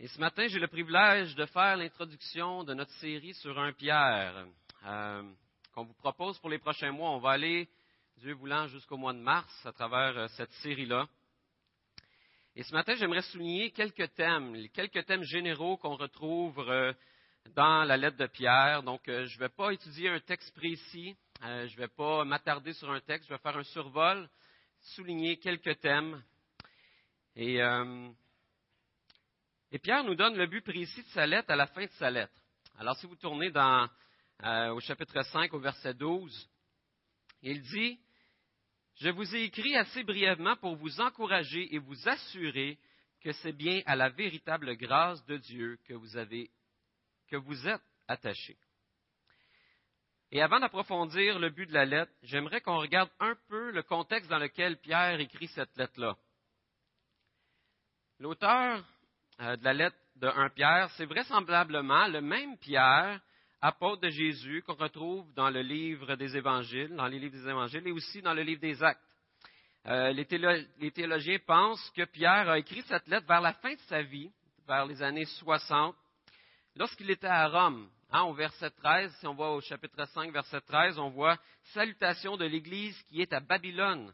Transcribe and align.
Et 0.00 0.06
ce 0.06 0.20
matin, 0.20 0.46
j'ai 0.46 0.60
le 0.60 0.68
privilège 0.68 1.34
de 1.34 1.44
faire 1.46 1.76
l'introduction 1.76 2.62
de 2.62 2.72
notre 2.72 2.92
série 3.00 3.34
sur 3.34 3.58
un 3.58 3.72
Pierre 3.72 4.46
euh, 4.86 5.24
qu'on 5.74 5.82
vous 5.82 5.94
propose 5.94 6.38
pour 6.38 6.50
les 6.50 6.60
prochains 6.60 6.92
mois. 6.92 7.10
On 7.10 7.18
va 7.18 7.30
aller, 7.30 7.68
Dieu 8.18 8.32
voulant, 8.34 8.68
jusqu'au 8.68 8.96
mois 8.96 9.12
de 9.12 9.18
mars 9.18 9.52
à 9.66 9.72
travers 9.72 10.16
euh, 10.16 10.28
cette 10.36 10.52
série-là. 10.62 11.08
Et 12.54 12.62
ce 12.62 12.72
matin, 12.74 12.94
j'aimerais 12.94 13.22
souligner 13.22 13.72
quelques 13.72 14.14
thèmes, 14.14 14.68
quelques 14.68 15.04
thèmes 15.04 15.24
généraux 15.24 15.76
qu'on 15.78 15.96
retrouve 15.96 16.60
euh, 16.60 16.92
dans 17.56 17.82
la 17.82 17.96
lettre 17.96 18.18
de 18.18 18.26
Pierre. 18.28 18.84
Donc, 18.84 19.00
je 19.06 19.34
ne 19.34 19.38
vais 19.40 19.48
pas 19.48 19.72
étudier 19.72 20.10
un 20.10 20.20
texte 20.20 20.54
précis, 20.54 21.16
je 21.42 21.74
ne 21.74 21.76
vais 21.76 21.88
pas 21.88 22.24
m'attarder 22.24 22.72
sur 22.74 22.88
un 22.88 23.00
texte, 23.00 23.28
je 23.28 23.34
vais 23.34 23.40
faire 23.40 23.56
un 23.56 23.64
survol, 23.64 24.30
souligner 24.94 25.38
quelques 25.38 25.80
thèmes. 25.80 26.22
Et 27.34 27.60
et 29.70 29.78
Pierre 29.78 30.04
nous 30.04 30.14
donne 30.14 30.36
le 30.36 30.46
but 30.46 30.62
précis 30.62 31.02
de 31.02 31.08
sa 31.08 31.26
lettre 31.26 31.50
à 31.50 31.56
la 31.56 31.66
fin 31.66 31.84
de 31.84 31.90
sa 31.92 32.10
lettre. 32.10 32.32
Alors, 32.78 32.96
si 32.96 33.06
vous 33.06 33.16
tournez 33.16 33.52
euh, 33.54 34.68
au 34.70 34.80
chapitre 34.80 35.22
5, 35.22 35.52
au 35.52 35.58
verset 35.58 35.94
12, 35.94 36.48
il 37.42 37.60
dit, 37.62 38.00
Je 38.96 39.10
vous 39.10 39.34
ai 39.34 39.42
écrit 39.42 39.76
assez 39.76 40.02
brièvement 40.04 40.56
pour 40.56 40.76
vous 40.76 41.00
encourager 41.00 41.74
et 41.74 41.78
vous 41.78 42.08
assurer 42.08 42.78
que 43.20 43.32
c'est 43.32 43.52
bien 43.52 43.82
à 43.84 43.96
la 43.96 44.08
véritable 44.08 44.76
grâce 44.76 45.24
de 45.26 45.36
Dieu 45.36 45.78
que 45.86 45.94
vous, 45.94 46.16
avez, 46.16 46.50
que 47.28 47.36
vous 47.36 47.66
êtes 47.68 47.82
attachés. 48.06 48.56
Et 50.30 50.40
avant 50.40 50.60
d'approfondir 50.60 51.38
le 51.38 51.50
but 51.50 51.66
de 51.66 51.74
la 51.74 51.84
lettre, 51.84 52.12
j'aimerais 52.22 52.60
qu'on 52.60 52.78
regarde 52.78 53.10
un 53.18 53.34
peu 53.48 53.70
le 53.70 53.82
contexte 53.82 54.30
dans 54.30 54.38
lequel 54.38 54.78
Pierre 54.78 55.20
écrit 55.20 55.48
cette 55.48 55.76
lettre-là. 55.76 56.16
L'auteur 58.18 58.84
euh, 59.40 59.56
de 59.56 59.64
la 59.64 59.72
lettre 59.72 59.96
de 60.16 60.26
1 60.26 60.48
Pierre, 60.50 60.90
c'est 60.96 61.06
vraisemblablement 61.06 62.08
le 62.08 62.20
même 62.20 62.58
Pierre, 62.58 63.20
apôtre 63.60 64.02
de 64.02 64.08
Jésus, 64.08 64.62
qu'on 64.66 64.74
retrouve 64.74 65.32
dans 65.34 65.50
le 65.50 65.62
livre 65.62 66.16
des 66.16 66.36
Évangiles, 66.36 66.94
dans 66.94 67.06
les 67.06 67.18
livres 67.18 67.36
des 67.36 67.48
Évangiles 67.48 67.86
et 67.86 67.92
aussi 67.92 68.20
dans 68.22 68.34
le 68.34 68.42
livre 68.42 68.60
des 68.60 68.82
Actes. 68.82 69.00
Euh, 69.86 70.12
les, 70.12 70.26
théologiens 70.90 71.38
pensent 71.46 71.90
que 71.96 72.04
Pierre 72.04 72.48
a 72.48 72.58
écrit 72.58 72.82
cette 72.82 73.06
lettre 73.06 73.26
vers 73.26 73.40
la 73.40 73.52
fin 73.54 73.72
de 73.72 73.80
sa 73.88 74.02
vie, 74.02 74.30
vers 74.66 74.86
les 74.86 75.02
années 75.02 75.24
60, 75.24 75.94
lorsqu'il 76.76 77.10
était 77.10 77.26
à 77.26 77.48
Rome. 77.48 77.88
Hein, 78.10 78.22
au 78.22 78.32
verset 78.32 78.70
13, 78.70 79.14
si 79.20 79.26
on 79.26 79.34
voit 79.34 79.54
au 79.54 79.60
chapitre 79.60 80.04
5, 80.06 80.32
verset 80.32 80.62
13, 80.62 80.98
on 80.98 81.10
voit 81.10 81.38
Salutation 81.74 82.36
de 82.36 82.46
l'Église 82.46 83.00
qui 83.04 83.20
est 83.20 83.32
à 83.34 83.40
Babylone 83.40 84.12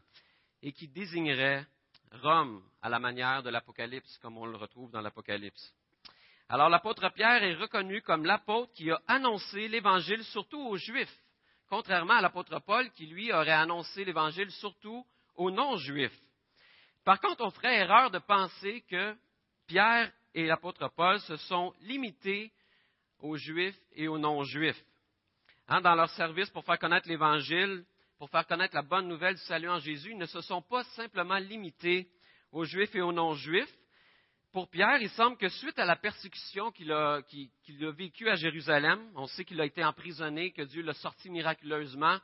et 0.61 0.73
qui 0.73 0.87
désignerait 0.87 1.65
Rome 2.21 2.61
à 2.81 2.89
la 2.89 2.99
manière 2.99 3.43
de 3.43 3.49
l'Apocalypse, 3.49 4.17
comme 4.19 4.37
on 4.37 4.45
le 4.45 4.57
retrouve 4.57 4.91
dans 4.91 5.01
l'Apocalypse. 5.01 5.73
Alors 6.47 6.69
l'apôtre 6.69 7.09
Pierre 7.09 7.43
est 7.43 7.55
reconnu 7.55 8.01
comme 8.01 8.25
l'apôtre 8.25 8.71
qui 8.73 8.91
a 8.91 8.99
annoncé 9.07 9.67
l'Évangile 9.67 10.23
surtout 10.25 10.59
aux 10.59 10.77
Juifs, 10.77 11.19
contrairement 11.67 12.13
à 12.13 12.21
l'apôtre 12.21 12.59
Paul 12.59 12.91
qui, 12.91 13.07
lui, 13.07 13.33
aurait 13.33 13.51
annoncé 13.51 14.05
l'Évangile 14.05 14.51
surtout 14.51 15.05
aux 15.35 15.49
non-Juifs. 15.49 16.17
Par 17.03 17.19
contre, 17.19 17.43
on 17.43 17.51
ferait 17.51 17.79
erreur 17.79 18.11
de 18.11 18.19
penser 18.19 18.83
que 18.89 19.15
Pierre 19.67 20.11
et 20.35 20.45
l'apôtre 20.45 20.89
Paul 20.95 21.19
se 21.21 21.37
sont 21.37 21.73
limités 21.81 22.51
aux 23.19 23.37
Juifs 23.37 23.79
et 23.93 24.07
aux 24.07 24.19
non-Juifs. 24.19 24.83
Hein, 25.67 25.81
dans 25.81 25.95
leur 25.95 26.09
service 26.11 26.49
pour 26.51 26.63
faire 26.63 26.77
connaître 26.77 27.07
l'Évangile, 27.07 27.83
pour 28.17 28.29
faire 28.29 28.47
connaître 28.47 28.75
la 28.75 28.81
bonne 28.81 29.07
nouvelle 29.07 29.35
du 29.35 29.41
salut 29.41 29.69
en 29.69 29.79
Jésus, 29.79 30.15
ne 30.15 30.25
se 30.25 30.41
sont 30.41 30.61
pas 30.61 30.83
simplement 30.95 31.37
limités 31.37 32.07
aux 32.51 32.63
Juifs 32.63 32.95
et 32.95 33.01
aux 33.01 33.11
non-Juifs. 33.11 33.73
Pour 34.53 34.69
Pierre, 34.69 35.01
il 35.01 35.09
semble 35.09 35.37
que 35.37 35.49
suite 35.49 35.77
à 35.79 35.85
la 35.85 35.97
persécution 35.97 36.71
qu'il 36.71 36.93
a, 36.93 37.21
vécue 37.91 38.29
à 38.29 38.35
Jérusalem, 38.35 39.11
on 39.15 39.27
sait 39.27 39.43
qu'il 39.43 39.59
a 39.59 39.65
été 39.65 39.83
emprisonné, 39.83 40.51
que 40.51 40.61
Dieu 40.61 40.81
l'a 40.81 40.93
sorti 40.93 41.29
miraculeusement 41.29 42.17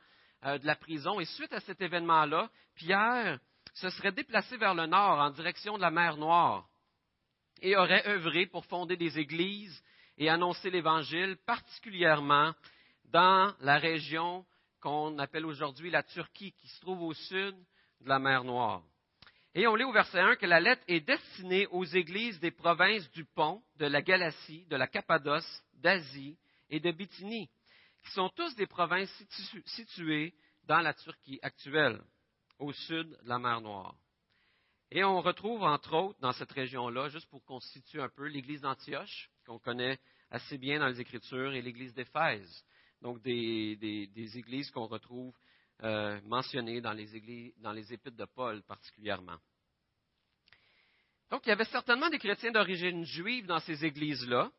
euh, 0.44 0.56
de 0.56 0.66
la 0.66 0.74
prison, 0.74 1.20
et 1.20 1.26
suite 1.26 1.52
à 1.52 1.60
cet 1.60 1.82
événement-là, 1.82 2.48
Pierre 2.74 3.38
se 3.74 3.90
serait 3.90 4.12
déplacé 4.12 4.56
vers 4.56 4.74
le 4.74 4.86
nord 4.86 5.18
en 5.18 5.30
direction 5.30 5.76
de 5.76 5.82
la 5.82 5.90
mer 5.90 6.16
Noire 6.16 6.66
et 7.60 7.76
aurait 7.76 8.06
œuvré 8.08 8.46
pour 8.46 8.64
fonder 8.64 8.96
des 8.96 9.18
églises 9.18 9.82
et 10.16 10.30
annoncer 10.30 10.70
l'Évangile, 10.70 11.36
particulièrement 11.46 12.54
dans 13.04 13.54
la 13.60 13.78
région 13.78 14.44
qu'on 14.82 15.18
appelle 15.18 15.46
aujourd'hui 15.46 15.90
la 15.90 16.02
Turquie, 16.02 16.52
qui 16.52 16.68
se 16.68 16.80
trouve 16.80 17.02
au 17.02 17.14
sud 17.14 17.54
de 18.00 18.08
la 18.08 18.18
mer 18.18 18.44
Noire. 18.44 18.82
Et 19.54 19.66
on 19.66 19.74
lit 19.74 19.84
au 19.84 19.92
verset 19.92 20.18
1 20.18 20.36
que 20.36 20.46
la 20.46 20.60
lettre 20.60 20.82
est 20.88 21.00
destinée 21.00 21.66
aux 21.68 21.84
églises 21.84 22.40
des 22.40 22.50
provinces 22.50 23.08
du 23.12 23.24
Pont, 23.24 23.62
de 23.76 23.86
la 23.86 24.02
Galatie, 24.02 24.66
de 24.66 24.76
la 24.76 24.88
Cappadoce, 24.88 25.62
d'Asie 25.74 26.36
et 26.68 26.80
de 26.80 26.90
Bithynie, 26.90 27.48
qui 28.02 28.10
sont 28.12 28.30
tous 28.30 28.54
des 28.56 28.66
provinces 28.66 29.12
situées 29.66 30.34
dans 30.64 30.80
la 30.80 30.94
Turquie 30.94 31.38
actuelle, 31.42 32.02
au 32.58 32.72
sud 32.72 33.08
de 33.08 33.28
la 33.28 33.38
mer 33.38 33.60
Noire. 33.60 33.94
Et 34.90 35.04
on 35.04 35.20
retrouve, 35.20 35.62
entre 35.62 35.94
autres, 35.94 36.18
dans 36.20 36.32
cette 36.32 36.52
région-là, 36.52 37.08
juste 37.08 37.28
pour 37.30 37.44
constituer 37.44 38.02
un 38.02 38.08
peu, 38.08 38.26
l'église 38.26 38.62
d'Antioche, 38.62 39.30
qu'on 39.46 39.58
connaît 39.58 39.98
assez 40.30 40.58
bien 40.58 40.80
dans 40.80 40.88
les 40.88 41.00
Écritures, 41.00 41.54
et 41.54 41.62
l'église 41.62 41.94
d'Éphèse, 41.94 42.64
donc 43.02 43.20
des, 43.20 44.38
églises 44.38 44.70
qu'on 44.70 44.86
retrouve 44.86 45.34
euh, 45.82 46.20
mentionnées 46.24 46.80
dans 46.80 46.92
les, 46.92 47.14
épîtres 47.92 48.16
de 48.16 48.24
Paul 48.24 48.62
particulièrement. 48.62 49.36
Donc, 51.30 51.42
il 51.44 51.48
y 51.48 51.52
avait 51.52 51.64
certainement 51.64 52.08
des 52.10 52.18
chrétiens 52.18 52.52
d'origine 52.52 53.04
juive 53.04 53.46
dans 53.46 53.58
ces 53.58 53.84
églises-là, 53.84 54.50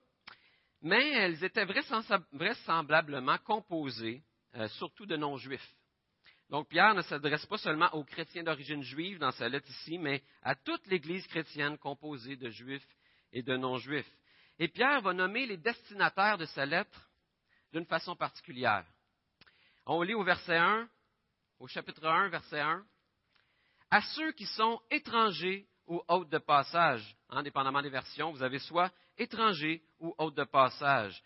mais 0.81 1.11
elles 1.11 1.43
étaient 1.43 1.65
vraisemblablement 1.65 3.37
composées 3.39 4.21
euh, 4.55 4.67
surtout 4.69 5.05
de 5.05 5.15
non-juifs. 5.15 5.75
Donc, 6.49 6.67
Pierre 6.67 6.93
ne 6.93 7.01
s'adresse 7.03 7.45
pas 7.45 7.57
seulement 7.57 7.89
aux 7.93 8.03
chrétiens 8.03 8.43
d'origine 8.43 8.83
juive 8.83 9.19
dans 9.19 9.31
sa 9.31 9.47
lettre 9.47 9.69
ici, 9.69 9.97
mais 9.97 10.21
à 10.41 10.55
toute 10.55 10.85
l'Église 10.87 11.25
chrétienne 11.27 11.77
composée 11.77 12.35
de 12.35 12.49
juifs 12.49 12.87
et 13.31 13.41
de 13.41 13.55
non-juifs. 13.55 14.11
Et 14.59 14.67
Pierre 14.67 15.01
va 15.01 15.13
nommer 15.13 15.45
les 15.45 15.57
destinataires 15.57 16.37
de 16.37 16.45
sa 16.45 16.65
lettre 16.65 17.09
d'une 17.73 17.85
façon 17.85 18.15
particulière. 18.15 18.85
On 19.85 20.01
lit 20.03 20.13
au 20.13 20.23
verset 20.23 20.55
1, 20.55 20.87
au 21.59 21.67
chapitre 21.67 22.05
1, 22.05 22.29
verset 22.29 22.61
1, 22.61 22.85
à 23.89 24.01
ceux 24.01 24.31
qui 24.31 24.45
sont 24.45 24.79
étrangers 24.89 25.67
ou 25.87 26.01
hôtes 26.07 26.29
de 26.29 26.37
passage, 26.37 27.17
indépendamment 27.29 27.81
des 27.81 27.89
versions, 27.89 28.31
vous 28.31 28.43
avez 28.43 28.59
soit 28.59 28.91
étrangers 29.17 29.83
ou 29.99 30.13
hôtes 30.17 30.35
de 30.35 30.45
passage. 30.45 31.21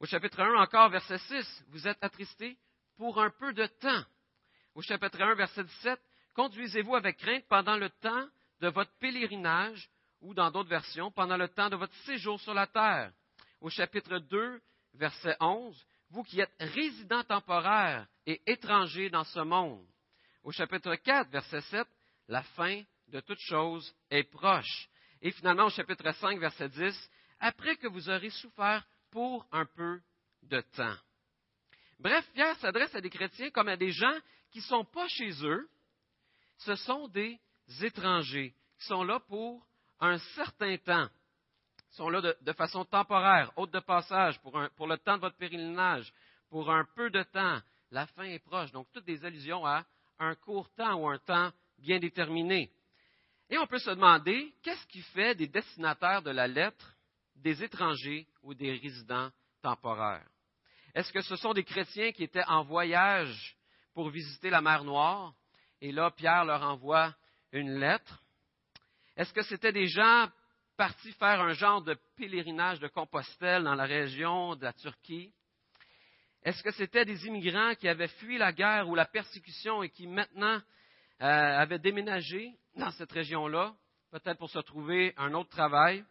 Au 0.00 0.06
chapitre 0.06 0.40
1 0.40 0.54
encore, 0.54 0.88
verset 0.88 1.18
6, 1.18 1.64
vous 1.68 1.86
êtes 1.86 2.02
attristés 2.02 2.58
pour 2.96 3.20
un 3.20 3.30
peu 3.30 3.52
de 3.52 3.66
temps. 3.66 4.04
Au 4.74 4.82
chapitre 4.82 5.20
1, 5.20 5.34
verset 5.34 5.64
17, 5.64 6.00
conduisez-vous 6.34 6.96
avec 6.96 7.18
crainte 7.18 7.44
pendant 7.48 7.76
le 7.76 7.90
temps 7.90 8.26
de 8.60 8.68
votre 8.68 8.92
pèlerinage, 8.98 9.88
ou 10.22 10.34
dans 10.34 10.50
d'autres 10.50 10.70
versions, 10.70 11.10
pendant 11.10 11.36
le 11.36 11.48
temps 11.48 11.68
de 11.68 11.76
votre 11.76 11.94
séjour 12.04 12.40
sur 12.40 12.54
la 12.54 12.66
terre. 12.66 13.12
Au 13.60 13.68
chapitre 13.68 14.18
2, 14.18 14.60
verset 14.94 15.36
11, 15.40 15.86
vous 16.10 16.22
qui 16.22 16.40
êtes 16.40 16.54
résidents 16.58 17.24
temporaires 17.24 18.06
et 18.26 18.40
étrangers 18.46 19.10
dans 19.10 19.24
ce 19.24 19.40
monde. 19.40 19.86
Au 20.42 20.52
chapitre 20.52 20.94
4, 20.94 21.30
verset 21.30 21.60
7, 21.62 21.86
la 22.28 22.42
fin 22.42 22.82
de 23.08 23.20
toute 23.20 23.40
chose 23.40 23.94
est 24.10 24.24
proche. 24.24 24.88
Et 25.20 25.30
finalement, 25.30 25.66
au 25.66 25.70
chapitre 25.70 26.12
5, 26.12 26.38
verset 26.38 26.68
10, 26.68 27.10
après 27.40 27.76
que 27.76 27.86
vous 27.86 28.08
aurez 28.08 28.30
souffert 28.30 28.86
pour 29.10 29.46
un 29.52 29.64
peu 29.66 30.00
de 30.42 30.60
temps. 30.76 30.96
Bref, 31.98 32.28
Pierre 32.34 32.56
s'adresse 32.56 32.94
à 32.94 33.00
des 33.00 33.10
chrétiens 33.10 33.50
comme 33.50 33.68
à 33.68 33.76
des 33.76 33.92
gens 33.92 34.18
qui 34.50 34.58
ne 34.58 34.64
sont 34.64 34.84
pas 34.84 35.06
chez 35.08 35.30
eux. 35.44 35.68
Ce 36.58 36.74
sont 36.76 37.08
des 37.08 37.38
étrangers 37.80 38.54
qui 38.78 38.86
sont 38.86 39.04
là 39.04 39.20
pour 39.20 39.64
un 40.00 40.18
certain 40.34 40.76
temps 40.78 41.08
sont 41.92 42.08
là 42.08 42.20
de, 42.20 42.52
façon 42.52 42.84
temporaire, 42.84 43.52
hôte 43.56 43.70
de 43.70 43.80
passage, 43.80 44.38
pour, 44.40 44.58
pour, 44.76 44.86
le 44.86 44.98
temps 44.98 45.16
de 45.16 45.20
votre 45.22 45.36
pèlerinage, 45.36 46.12
pour 46.50 46.70
un 46.70 46.84
peu 46.96 47.10
de 47.10 47.22
temps. 47.22 47.60
La 47.90 48.06
fin 48.06 48.24
est 48.24 48.38
proche. 48.38 48.72
Donc, 48.72 48.86
toutes 48.92 49.04
des 49.04 49.24
allusions 49.24 49.66
à 49.66 49.84
un 50.18 50.34
court 50.34 50.70
temps 50.74 50.94
ou 50.94 51.08
un 51.08 51.18
temps 51.18 51.50
bien 51.78 51.98
déterminé. 51.98 52.70
Et 53.50 53.58
on 53.58 53.66
peut 53.66 53.78
se 53.78 53.90
demander, 53.90 54.54
qu'est-ce 54.62 54.86
qui 54.86 55.02
fait 55.02 55.34
des 55.34 55.48
destinataires 55.48 56.22
de 56.22 56.30
la 56.30 56.48
lettre 56.48 56.96
des 57.36 57.62
étrangers 57.62 58.26
ou 58.42 58.54
des 58.54 58.72
résidents 58.72 59.30
temporaires? 59.60 60.26
Est-ce 60.94 61.12
que 61.12 61.20
ce 61.20 61.36
sont 61.36 61.52
des 61.52 61.64
chrétiens 61.64 62.12
qui 62.12 62.24
étaient 62.24 62.44
en 62.46 62.62
voyage 62.62 63.56
pour 63.92 64.08
visiter 64.08 64.48
la 64.48 64.62
mer 64.62 64.84
Noire 64.84 65.34
et 65.80 65.92
là, 65.92 66.10
Pierre 66.10 66.44
leur 66.44 66.62
envoie 66.62 67.14
une 67.50 67.78
lettre? 67.78 68.22
Est-ce 69.16 69.32
que 69.34 69.42
c'était 69.42 69.72
des 69.72 69.88
gens 69.88 70.30
partis 70.82 71.12
faire 71.12 71.40
un 71.40 71.52
genre 71.52 71.80
de 71.80 71.96
pèlerinage 72.16 72.80
de 72.80 72.88
Compostelle 72.88 73.62
dans 73.62 73.76
la 73.76 73.84
région 73.84 74.56
de 74.56 74.64
la 74.64 74.72
Turquie? 74.72 75.32
Est-ce 76.42 76.60
que 76.60 76.72
c'était 76.72 77.04
des 77.04 77.24
immigrants 77.24 77.76
qui 77.76 77.86
avaient 77.86 78.08
fui 78.08 78.36
la 78.36 78.52
guerre 78.52 78.88
ou 78.88 78.96
la 78.96 79.04
persécution 79.04 79.84
et 79.84 79.90
qui 79.90 80.08
maintenant 80.08 80.56
euh, 80.56 80.60
avaient 81.20 81.78
déménagé 81.78 82.52
dans 82.74 82.90
cette 82.90 83.12
région-là, 83.12 83.76
peut-être 84.10 84.38
pour 84.38 84.50
se 84.50 84.58
trouver 84.58 85.14
un 85.18 85.34
autre 85.34 85.50
travail? 85.50 86.04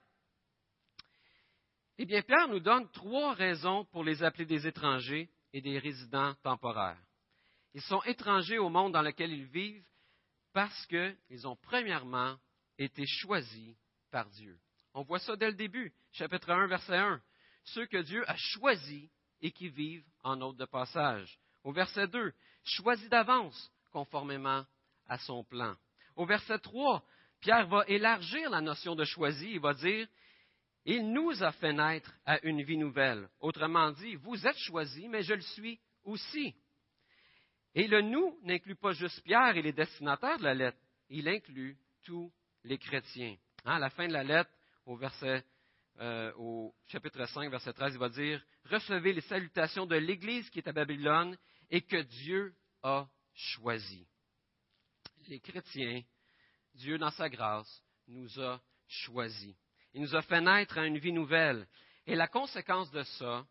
Eh 1.97 2.05
bien, 2.05 2.21
Pierre 2.21 2.47
nous 2.47 2.61
donne 2.61 2.89
trois 2.91 3.33
raisons 3.33 3.83
pour 3.91 4.05
les 4.05 4.23
appeler 4.23 4.45
des 4.45 4.65
étrangers 4.65 5.29
et 5.51 5.59
des 5.59 5.79
résidents 5.79 6.33
temporaires. 6.43 7.03
Ils 7.73 7.81
sont 7.81 8.01
étrangers 8.03 8.57
au 8.57 8.69
monde 8.69 8.93
dans 8.93 9.01
lequel 9.01 9.33
ils 9.33 9.47
vivent 9.47 9.83
parce 10.53 10.85
qu'ils 10.85 11.45
ont 11.45 11.57
premièrement 11.57 12.37
été 12.77 13.05
choisis 13.05 13.75
On 14.93 15.03
voit 15.03 15.19
ça 15.19 15.35
dès 15.35 15.47
le 15.47 15.55
début, 15.55 15.93
chapitre 16.11 16.49
1, 16.49 16.67
verset 16.67 16.97
1. 16.97 17.21
Ceux 17.63 17.85
que 17.85 18.01
Dieu 18.01 18.29
a 18.29 18.35
choisis 18.35 19.09
et 19.41 19.51
qui 19.51 19.69
vivent 19.69 20.05
en 20.23 20.41
hôte 20.41 20.57
de 20.57 20.65
passage. 20.65 21.39
Au 21.63 21.71
verset 21.71 22.07
2, 22.07 22.33
choisis 22.63 23.09
d'avance 23.09 23.71
conformément 23.91 24.65
à 25.07 25.17
son 25.19 25.43
plan. 25.43 25.75
Au 26.15 26.25
verset 26.25 26.59
3, 26.59 27.03
Pierre 27.39 27.67
va 27.67 27.85
élargir 27.87 28.49
la 28.49 28.61
notion 28.61 28.95
de 28.95 29.03
choisi. 29.03 29.51
Il 29.51 29.59
va 29.59 29.73
dire, 29.73 30.07
il 30.85 31.11
nous 31.11 31.43
a 31.43 31.51
fait 31.53 31.73
naître 31.73 32.11
à 32.25 32.43
une 32.45 32.63
vie 32.63 32.77
nouvelle. 32.77 33.29
Autrement 33.39 33.91
dit, 33.91 34.15
vous 34.15 34.45
êtes 34.45 34.57
choisis, 34.57 35.07
mais 35.07 35.23
je 35.23 35.33
le 35.33 35.41
suis 35.41 35.79
aussi. 36.03 36.55
Et 37.73 37.87
le 37.87 38.01
nous 38.01 38.37
n'inclut 38.43 38.75
pas 38.75 38.91
juste 38.91 39.21
Pierre 39.23 39.55
et 39.55 39.61
les 39.61 39.73
destinataires 39.73 40.39
de 40.39 40.43
la 40.43 40.53
lettre, 40.53 40.77
il 41.09 41.27
inclut 41.27 41.77
tous 42.03 42.31
les 42.63 42.77
chrétiens. 42.77 43.35
Hein, 43.63 43.75
à 43.75 43.79
la 43.79 43.89
fin 43.91 44.07
de 44.07 44.13
la 44.13 44.23
lettre, 44.23 44.49
au, 44.85 44.99
euh, 45.99 46.33
au 46.37 46.73
chapitre 46.87 47.25
5, 47.25 47.49
verset 47.51 47.73
13, 47.73 47.93
il 47.93 47.99
va 47.99 48.09
dire 48.09 48.43
Recevez 48.65 49.13
les 49.13 49.21
salutations 49.21 49.85
de 49.85 49.95
l'Église 49.95 50.49
qui 50.49 50.59
est 50.59 50.67
à 50.67 50.71
Babylone 50.71 51.37
et 51.69 51.81
que 51.81 52.01
Dieu 52.01 52.55
a 52.81 53.07
choisi. 53.33 54.07
Les 55.27 55.39
chrétiens, 55.39 56.01
Dieu, 56.73 56.97
dans 56.97 57.11
sa 57.11 57.29
grâce, 57.29 57.83
nous 58.07 58.39
a 58.39 58.59
choisis. 58.87 59.55
Il 59.93 60.01
nous 60.01 60.15
a 60.15 60.21
fait 60.23 60.41
naître 60.41 60.77
à 60.79 60.85
une 60.85 60.97
vie 60.97 61.13
nouvelle. 61.13 61.67
Et 62.07 62.15
la 62.15 62.27
conséquence 62.27 62.89
de 62.91 63.03
ça, 63.03 63.45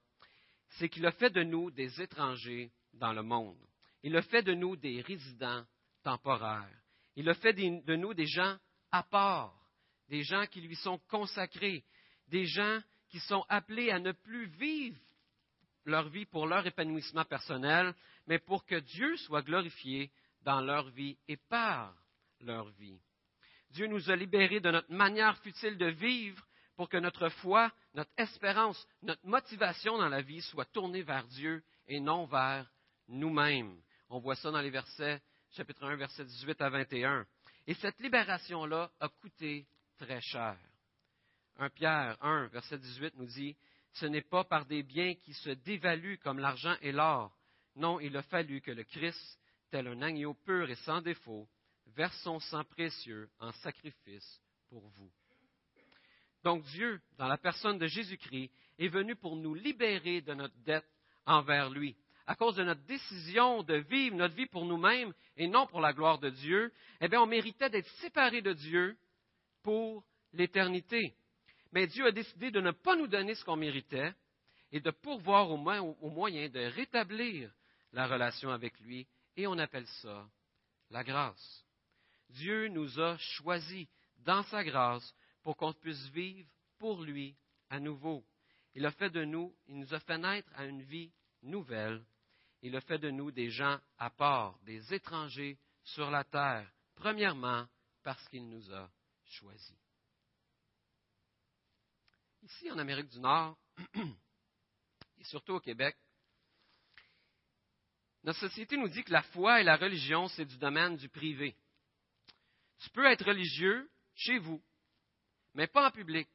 c'est 0.70 0.88
qu'il 0.88 1.06
a 1.06 1.12
fait 1.12 1.30
de 1.30 1.44
nous 1.44 1.70
des 1.70 2.00
étrangers 2.02 2.72
dans 2.94 3.12
le 3.12 3.22
monde. 3.22 3.58
Il 4.02 4.16
a 4.16 4.22
fait 4.22 4.42
de 4.42 4.54
nous 4.54 4.76
des 4.76 5.02
résidents 5.02 5.64
temporaires. 6.02 6.68
Il 7.14 7.28
a 7.28 7.34
fait 7.34 7.52
de 7.52 7.96
nous 7.96 8.14
des 8.14 8.26
gens 8.26 8.56
à 8.90 9.02
part, 9.04 9.59
des 10.10 10.24
gens 10.24 10.44
qui 10.46 10.60
lui 10.60 10.76
sont 10.76 10.98
consacrés, 11.08 11.84
des 12.28 12.44
gens 12.44 12.80
qui 13.08 13.20
sont 13.20 13.44
appelés 13.48 13.90
à 13.90 13.98
ne 13.98 14.12
plus 14.12 14.46
vivre 14.46 14.98
leur 15.84 16.08
vie 16.08 16.26
pour 16.26 16.46
leur 16.46 16.66
épanouissement 16.66 17.24
personnel, 17.24 17.94
mais 18.26 18.38
pour 18.38 18.66
que 18.66 18.74
Dieu 18.74 19.16
soit 19.18 19.42
glorifié 19.42 20.10
dans 20.42 20.60
leur 20.60 20.90
vie 20.90 21.16
et 21.28 21.36
par 21.36 21.94
leur 22.40 22.68
vie. 22.70 23.00
Dieu 23.70 23.86
nous 23.86 24.10
a 24.10 24.16
libérés 24.16 24.60
de 24.60 24.70
notre 24.70 24.92
manière 24.92 25.38
futile 25.38 25.78
de 25.78 25.86
vivre 25.86 26.44
pour 26.76 26.88
que 26.88 26.96
notre 26.96 27.28
foi, 27.28 27.72
notre 27.94 28.10
espérance, 28.16 28.86
notre 29.02 29.24
motivation 29.24 29.96
dans 29.96 30.08
la 30.08 30.22
vie 30.22 30.42
soit 30.42 30.64
tournée 30.66 31.02
vers 31.02 31.26
Dieu 31.28 31.62
et 31.86 32.00
non 32.00 32.26
vers 32.26 32.68
nous-mêmes. 33.08 33.80
On 34.08 34.18
voit 34.18 34.34
ça 34.34 34.50
dans 34.50 34.60
les 34.60 34.70
versets, 34.70 35.20
chapitre 35.52 35.84
1, 35.84 35.96
versets 35.96 36.24
18 36.24 36.60
à 36.62 36.68
21. 36.68 37.26
Et 37.66 37.74
cette 37.74 38.00
libération-là 38.00 38.90
a 38.98 39.08
coûté 39.08 39.66
très 40.00 40.20
cher. 40.23 40.56
1 41.58 41.69
Pierre 41.70 42.17
1, 42.23 42.47
verset 42.47 42.79
18 42.79 43.14
nous 43.17 43.26
dit, 43.26 43.55
Ce 43.93 44.06
n'est 44.06 44.23
pas 44.23 44.44
par 44.44 44.64
des 44.64 44.82
biens 44.82 45.14
qui 45.14 45.35
se 45.35 45.50
dévaluent 45.50 46.19
comme 46.23 46.38
l'argent 46.38 46.75
et 46.81 46.91
l'or. 46.91 47.37
Non, 47.76 48.00
il 48.00 48.17
a 48.17 48.23
fallu 48.23 48.62
que 48.62 48.70
le 48.70 48.85
Christ, 48.85 49.38
tel 49.70 49.87
un 49.87 50.00
agneau 50.00 50.32
pur 50.32 50.70
et 50.70 50.75
sans 50.76 51.02
défaut, 51.02 51.47
verse 51.88 52.19
son 52.23 52.41
sang 52.41 52.64
précieux 52.64 53.29
en 53.41 53.52
sacrifice 53.52 54.41
pour 54.70 54.88
vous. 54.88 55.12
Donc 56.44 56.64
Dieu, 56.64 57.00
dans 57.19 57.29
la 57.29 57.37
personne 57.37 57.79
de 57.79 57.87
Jésus-Christ, 57.87 58.50
est 58.79 58.88
venu 58.88 59.14
pour 59.17 59.37
nous 59.37 59.55
libérer 59.55 60.23
de 60.23 60.32
notre 60.32 60.56
dette 60.64 60.88
envers 61.26 61.69
lui. 61.69 61.94
À 62.26 62.35
cause 62.37 62.56
de 62.56 62.64
notre 62.64 62.85
décision 62.85 63.62
de 63.64 63.75
vivre 63.75 64.17
notre 64.17 64.35
vie 64.35 64.46
pour 64.46 64.64
nous-mêmes 64.64 65.12
et 65.37 65.46
non 65.46 65.67
pour 65.67 65.81
la 65.82 65.93
gloire 65.93 66.19
de 66.19 66.31
Dieu, 66.31 66.73
eh 67.03 67.08
bien, 67.08 67.20
on 67.20 67.26
méritait 67.26 67.69
d'être 67.69 67.91
séparés 68.00 68.41
de 68.41 68.55
Dieu 68.55 68.96
pour 69.62 70.04
l'éternité. 70.32 71.14
Mais 71.72 71.86
Dieu 71.86 72.06
a 72.06 72.12
décidé 72.12 72.50
de 72.50 72.60
ne 72.60 72.72
pas 72.72 72.96
nous 72.96 73.06
donner 73.06 73.34
ce 73.34 73.44
qu'on 73.44 73.56
méritait 73.56 74.12
et 74.72 74.80
de 74.80 74.90
pourvoir 74.90 75.50
au, 75.50 75.56
moins, 75.56 75.80
au 75.80 76.10
moyen 76.10 76.48
de 76.48 76.60
rétablir 76.60 77.52
la 77.92 78.06
relation 78.06 78.50
avec 78.50 78.78
lui. 78.80 79.06
Et 79.36 79.46
on 79.46 79.58
appelle 79.58 79.86
ça 80.02 80.28
la 80.90 81.04
grâce. 81.04 81.64
Dieu 82.30 82.68
nous 82.68 83.00
a 83.00 83.16
choisis 83.18 83.86
dans 84.18 84.42
sa 84.44 84.62
grâce 84.64 85.14
pour 85.42 85.56
qu'on 85.56 85.72
puisse 85.72 86.08
vivre 86.10 86.48
pour 86.78 87.02
lui 87.02 87.36
à 87.68 87.80
nouveau. 87.80 88.24
Il 88.74 88.86
a 88.86 88.90
fait 88.92 89.10
de 89.10 89.24
nous, 89.24 89.54
il 89.66 89.78
nous 89.78 89.94
a 89.94 90.00
fait 90.00 90.18
naître 90.18 90.50
à 90.54 90.64
une 90.64 90.82
vie 90.82 91.12
nouvelle. 91.42 92.04
Il 92.62 92.76
a 92.76 92.80
fait 92.80 92.98
de 92.98 93.10
nous 93.10 93.30
des 93.30 93.50
gens 93.50 93.78
à 93.98 94.10
part, 94.10 94.58
des 94.64 94.92
étrangers 94.92 95.58
sur 95.82 96.10
la 96.10 96.24
terre, 96.24 96.70
premièrement 96.94 97.66
parce 98.02 98.26
qu'il 98.28 98.48
nous 98.48 98.72
a 98.72 98.90
choisis. 99.31 99.77
Ici, 102.43 102.71
en 102.71 102.79
Amérique 102.79 103.09
du 103.09 103.21
Nord, 103.21 103.56
et 105.19 105.25
surtout 105.25 105.55
au 105.55 105.61
Québec, 105.61 105.97
notre 108.23 108.41
société 108.41 108.77
nous 108.77 108.88
dit 108.88 109.03
que 109.03 109.12
la 109.12 109.23
foi 109.23 109.61
et 109.61 109.65
la 109.65 109.77
religion, 109.77 110.29
c'est 110.29 110.44
du 110.44 110.59
domaine 110.59 110.97
du 110.97 111.09
privé. 111.09 111.56
Tu 112.81 112.91
peux 112.91 113.06
être 113.06 113.27
religieux 113.27 113.91
chez 114.15 114.38
vous, 114.38 114.62
mais 115.55 115.67
pas 115.67 115.88
en 115.88 115.91
public. 115.91 116.29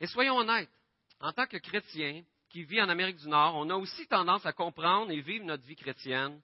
Et 0.00 0.06
soyons 0.06 0.36
honnêtes, 0.36 0.70
en 1.20 1.32
tant 1.32 1.46
que 1.46 1.58
chrétien 1.58 2.24
qui 2.48 2.64
vit 2.64 2.82
en 2.82 2.88
Amérique 2.88 3.16
du 3.16 3.28
Nord, 3.28 3.56
on 3.56 3.70
a 3.70 3.74
aussi 3.74 4.06
tendance 4.08 4.44
à 4.44 4.52
comprendre 4.52 5.10
et 5.10 5.20
vivre 5.20 5.44
notre 5.44 5.64
vie 5.64 5.76
chrétienne 5.76 6.42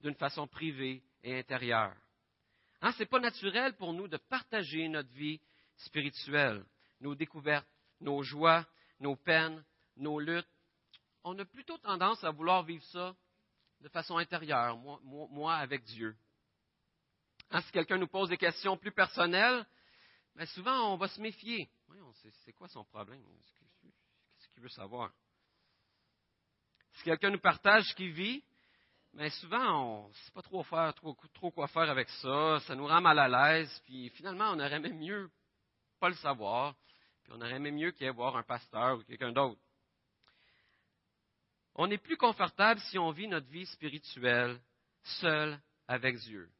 d'une 0.00 0.14
façon 0.14 0.46
privée 0.46 1.02
et 1.22 1.38
intérieure. 1.38 1.94
Hein, 2.82 2.92
Ce 2.92 3.00
n'est 3.00 3.06
pas 3.06 3.20
naturel 3.20 3.74
pour 3.76 3.92
nous 3.92 4.08
de 4.08 4.16
partager 4.16 4.88
notre 4.88 5.10
vie 5.10 5.40
spirituelle, 5.76 6.64
nos 7.00 7.14
découvertes, 7.14 7.68
nos 8.00 8.22
joies, 8.22 8.66
nos 9.00 9.16
peines, 9.16 9.62
nos 9.96 10.18
luttes. 10.18 10.48
On 11.24 11.38
a 11.38 11.44
plutôt 11.44 11.78
tendance 11.78 12.22
à 12.24 12.30
vouloir 12.30 12.62
vivre 12.62 12.84
ça 12.86 13.14
de 13.80 13.88
façon 13.88 14.16
intérieure, 14.16 14.76
moi, 14.76 15.54
avec 15.54 15.84
Dieu. 15.84 16.14
Hein, 17.50 17.60
si 17.62 17.72
quelqu'un 17.72 17.98
nous 17.98 18.06
pose 18.06 18.28
des 18.28 18.36
questions 18.36 18.76
plus 18.76 18.92
personnelles, 18.92 19.66
ben, 20.36 20.46
souvent 20.46 20.92
on 20.92 20.96
va 20.96 21.08
se 21.08 21.20
méfier. 21.20 21.68
c'est 22.44 22.52
quoi 22.52 22.68
son 22.68 22.84
problème? 22.84 23.22
Qu'est-ce 23.82 24.48
qu'il 24.52 24.62
veut 24.62 24.68
savoir? 24.68 25.12
Si 26.94 27.04
quelqu'un 27.04 27.30
nous 27.30 27.40
partage 27.40 27.84
ce 27.88 27.94
qu'il 27.94 28.12
vit, 28.12 28.44
mais 29.14 29.30
souvent 29.30 30.04
on 30.04 30.08
ne 30.08 30.12
sait 30.12 30.32
pas 30.32 30.42
trop, 30.42 30.62
faire, 30.62 30.94
trop, 30.94 31.16
trop 31.34 31.50
quoi 31.50 31.68
faire 31.68 31.90
avec 31.90 32.08
ça, 32.08 32.60
ça 32.60 32.74
nous 32.74 32.86
rend 32.86 33.00
mal 33.00 33.18
à 33.18 33.28
l'aise, 33.28 33.82
puis 33.84 34.08
finalement 34.10 34.50
on 34.52 34.60
aurait 34.60 34.80
même 34.80 34.98
mieux 34.98 35.30
pas 35.98 36.08
le 36.08 36.14
savoir, 36.16 36.74
puis 37.22 37.32
on 37.34 37.40
aurait 37.40 37.58
même 37.58 37.74
mieux 37.74 37.90
qu'il 37.92 38.04
y 38.04 38.08
ait 38.08 38.12
voir 38.12 38.36
un 38.36 38.42
pasteur 38.42 38.98
ou 38.98 39.02
quelqu'un 39.02 39.32
d'autre. 39.32 39.60
On 41.74 41.90
est 41.90 41.98
plus 41.98 42.16
confortable 42.16 42.80
si 42.90 42.98
on 42.98 43.10
vit 43.10 43.28
notre 43.28 43.48
vie 43.48 43.66
spirituelle 43.66 44.60
seul 45.02 45.58
avec 45.88 46.16
Dieu. 46.18 46.50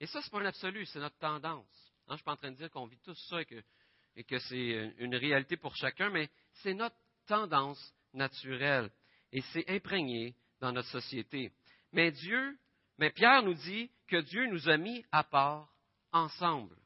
Et 0.00 0.06
ça, 0.06 0.20
ce 0.20 0.26
n'est 0.26 0.30
pas 0.30 0.40
un 0.40 0.46
absolu, 0.46 0.86
c'est 0.86 1.00
notre 1.00 1.18
tendance. 1.18 1.92
Hein, 2.06 2.08
je 2.08 2.12
ne 2.12 2.16
suis 2.16 2.24
pas 2.24 2.32
en 2.32 2.36
train 2.36 2.50
de 2.50 2.56
dire 2.56 2.70
qu'on 2.70 2.86
vit 2.86 2.98
tout 3.00 3.14
ça 3.14 3.40
et 3.40 4.24
que, 4.24 4.38
c'est 4.38 4.94
une 4.98 5.14
réalité 5.14 5.56
pour 5.56 5.76
chacun, 5.76 6.10
mais 6.10 6.28
c'est 6.62 6.74
notre 6.74 6.96
tendance 7.26 7.94
naturelle 8.14 8.90
et 9.32 9.42
c'est 9.52 9.68
imprégné 9.68 10.34
dans 10.60 10.72
notre 10.72 10.88
société. 10.88 11.52
Mais 11.92 12.10
Dieu, 12.10 12.58
mais 12.98 13.10
Pierre 13.10 13.42
nous 13.42 13.54
dit 13.54 13.90
que 14.08 14.16
Dieu 14.16 14.46
nous 14.46 14.68
a 14.68 14.76
mis 14.76 15.04
à 15.12 15.24
part 15.24 15.72
ensemble. 16.12 16.76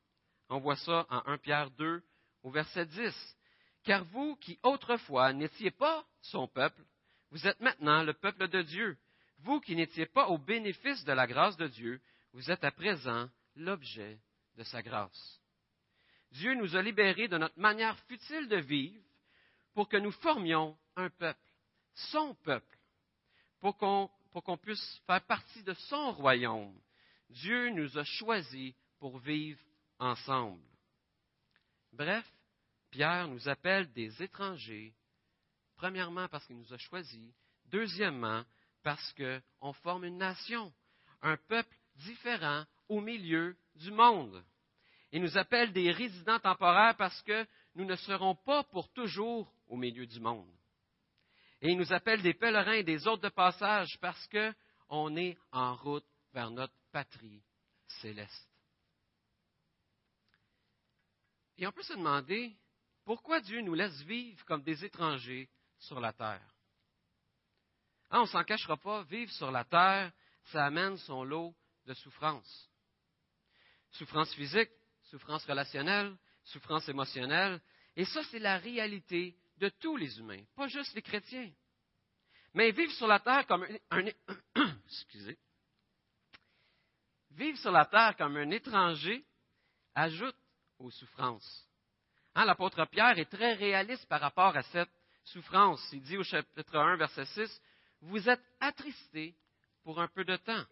On 0.49 0.59
voit 0.59 0.77
ça 0.77 1.07
en 1.09 1.23
1 1.27 1.39
Pierre 1.39 1.71
2 1.73 2.03
au 2.43 2.51
verset 2.51 2.87
10. 2.87 3.37
Car 3.85 4.05
vous 4.05 4.37
qui 4.37 4.59
autrefois 4.63 5.33
n'étiez 5.33 5.71
pas 5.71 6.05
son 6.21 6.47
peuple, 6.47 6.83
vous 7.31 7.47
êtes 7.47 7.61
maintenant 7.61 8.03
le 8.03 8.13
peuple 8.13 8.49
de 8.49 8.63
Dieu. 8.63 8.97
Vous 9.39 9.61
qui 9.61 9.75
n'étiez 9.75 10.07
pas 10.07 10.29
au 10.29 10.39
bénéfice 10.39 11.05
de 11.05 11.13
la 11.13 11.27
grâce 11.27 11.57
de 11.57 11.67
Dieu, 11.67 12.01
vous 12.33 12.51
êtes 12.51 12.63
à 12.63 12.71
présent 12.71 13.29
l'objet 13.57 14.19
de 14.57 14.63
sa 14.63 14.83
grâce. 14.83 15.41
Dieu 16.33 16.55
nous 16.55 16.77
a 16.77 16.83
libérés 16.83 17.29
de 17.29 17.39
notre 17.39 17.59
manière 17.59 17.99
futile 18.01 18.49
de 18.49 18.57
vivre 18.57 19.03
pour 19.75 19.89
que 19.89 19.97
nous 19.97 20.13
formions 20.13 20.77
un 20.97 21.11
peuple, 21.11 21.41
son 21.95 22.35
peuple, 22.37 22.79
pour 23.61 23.77
qu'on 23.77 24.11
puisse 24.63 25.01
faire 25.07 25.25
partie 25.27 25.63
de 25.63 25.75
son 25.75 26.13
royaume. 26.13 26.75
Dieu 27.29 27.71
nous 27.71 27.99
a 27.99 28.05
choisis 28.05 28.75
pour 28.99 29.19
vivre 29.19 29.61
ensemble. 29.99 30.63
Bref, 31.93 32.25
Pierre 32.91 33.29
nous 33.29 33.49
appelle 33.49 33.91
des 33.93 34.23
étrangers, 34.23 34.95
premièrement 35.77 36.29
parce 36.29 36.47
qu'il 36.47 36.57
nous 36.57 36.73
a 36.73 36.79
choisis, 36.79 37.33
deuxièmement 37.67 38.45
parce 38.83 39.15
qu'on 39.15 39.73
forme 39.75 40.05
une 40.05 40.19
nation, 40.19 40.73
un 41.23 41.37
peuple 41.37 41.77
différent 41.97 42.65
au 42.89 43.01
milieu 43.01 43.57
du 43.77 43.91
monde. 43.91 44.45
Il 45.13 45.23
nous 45.23 45.37
appelle 45.37 45.73
des 45.73 45.91
résidents 45.91 46.41
temporaires 46.41 46.97
parce 46.97 47.21
que 47.23 47.47
nous 47.75 47.85
ne 47.85 47.97
serons 47.97 48.35
pas 48.35 48.65
pour 48.65 48.91
toujours 48.93 49.53
au 49.69 49.77
milieu 49.77 50.07
du 50.07 50.21
monde. 50.21 50.51
Et 51.63 51.71
il 51.71 51.79
nous 51.79 51.93
appelle 51.93 52.23
des 52.23 52.35
pèlerins 52.35 52.73
et 52.73 52.83
des 52.83 53.07
hôtes 53.07 53.23
de 53.23 53.29
passage 53.29 53.97
parce 54.01 54.29
qu'on 54.29 55.17
est 55.17 55.39
en 55.53 55.77
route 55.77 56.05
vers 56.33 56.51
notre 56.51 56.75
patrie 56.91 57.41
céleste. 57.87 58.49
Et 61.57 61.67
on 61.67 61.71
peut 61.71 61.85
se 61.85 61.93
demander 61.93 62.57
pourquoi 63.05 63.41
Dieu 63.41 63.61
nous 63.61 63.75
laisse 63.75 64.03
vivre 64.03 64.45
comme 64.45 64.65
des 64.65 64.85
étrangers 64.85 65.49
sur 65.79 66.01
la 66.01 66.13
terre. 66.13 66.45
Ah, 68.11 68.19
on 68.19 68.23
ne 68.23 68.27
s'en 68.27 68.43
cachera 68.43 68.77
pas, 68.77 69.05
vivre 69.05 69.31
sur 69.31 69.53
la 69.53 69.65
terre, 69.65 70.11
ça 70.47 70.67
amène 70.67 70.97
son 70.99 71.23
lot 71.23 71.55
de 71.87 71.95
souffrances. 71.95 72.71
Souffrance 73.93 74.35
physique, 74.35 74.71
souffrance 75.05 75.45
relationnelle, 75.47 76.17
souffrance 76.43 76.89
émotionnelle. 76.89 77.61
Et 77.95 78.05
ça, 78.05 78.23
c'est 78.25 78.41
la 78.41 78.59
réalité 78.59 79.37
de 79.63 79.69
tous 79.69 79.97
les 79.97 80.19
humains, 80.19 80.43
pas 80.57 80.67
juste 80.67 80.93
les 80.95 81.03
chrétiens. 81.03 81.49
Mais 82.53 82.73
vivre 82.73 82.93
sur 82.95 83.07
la 83.07 83.21
terre 83.21 83.47
comme 83.47 83.65
un, 83.91 84.05
excusez, 84.87 85.39
vivre 87.31 87.57
sur 87.59 87.71
la 87.71 87.87
terre 87.87 88.17
comme 88.17 88.37
un 88.37 88.51
étranger 88.51 89.25
ajoute 89.95 90.37
aux 90.81 90.91
souffrances. 90.91 91.69
Hein, 92.35 92.45
l'apôtre 92.45 92.85
Pierre 92.87 93.17
est 93.19 93.31
très 93.31 93.55
réaliste 93.55 94.07
par 94.09 94.21
rapport 94.21 94.57
à 94.57 94.65
cette 94.65 94.91
souffrance. 95.23 95.89
Il 95.93 96.03
dit 96.03 96.17
au 96.17 96.25
chapitre 96.25 96.77
1, 96.77 96.97
verset 96.97 97.27
6, 97.27 97.63
Vous 98.01 98.29
êtes 98.29 98.43
attristés 98.59 99.37
pour 99.85 100.01
un 100.01 100.09
peu 100.09 100.25
de 100.25 100.37
temps. 100.39 100.65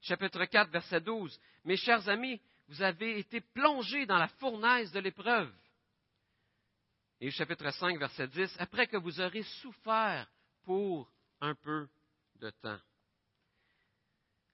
Chapitre 0.00 0.46
4, 0.46 0.70
verset 0.70 1.02
12, 1.02 1.38
Mes 1.64 1.76
chers 1.76 2.08
amis, 2.08 2.40
vous 2.68 2.80
avez 2.80 3.18
été 3.18 3.42
plongés 3.42 4.06
dans 4.06 4.18
la 4.18 4.28
fournaise 4.28 4.90
de 4.92 5.00
l'épreuve. 5.00 5.52
Et 7.24 7.30
chapitre 7.30 7.70
5, 7.70 8.00
verset 8.00 8.26
10, 8.26 8.56
Après 8.58 8.88
que 8.88 8.96
vous 8.96 9.20
aurez 9.20 9.44
souffert 9.44 10.28
pour 10.64 11.08
un 11.40 11.54
peu 11.54 11.88
de 12.40 12.50
temps. 12.50 12.80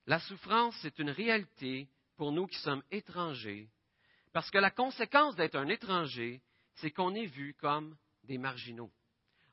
La 0.05 0.21
souffrance, 0.21 0.77
c'est 0.83 0.99
une 0.99 1.09
réalité 1.09 1.89
pour 2.19 2.31
nous 2.31 2.47
qui 2.47 2.59
sommes 2.59 2.83
étrangers, 2.91 3.71
parce 4.35 4.51
que 4.51 4.59
la 4.59 4.71
conséquence 4.71 5.35
d'être 5.35 5.57
un 5.57 5.69
étranger, 5.69 6.43
c'est 6.75 6.91
qu'on 6.91 7.15
est 7.15 7.25
vu 7.25 7.55
comme 7.55 7.97
des 8.25 8.37
marginaux. 8.37 8.93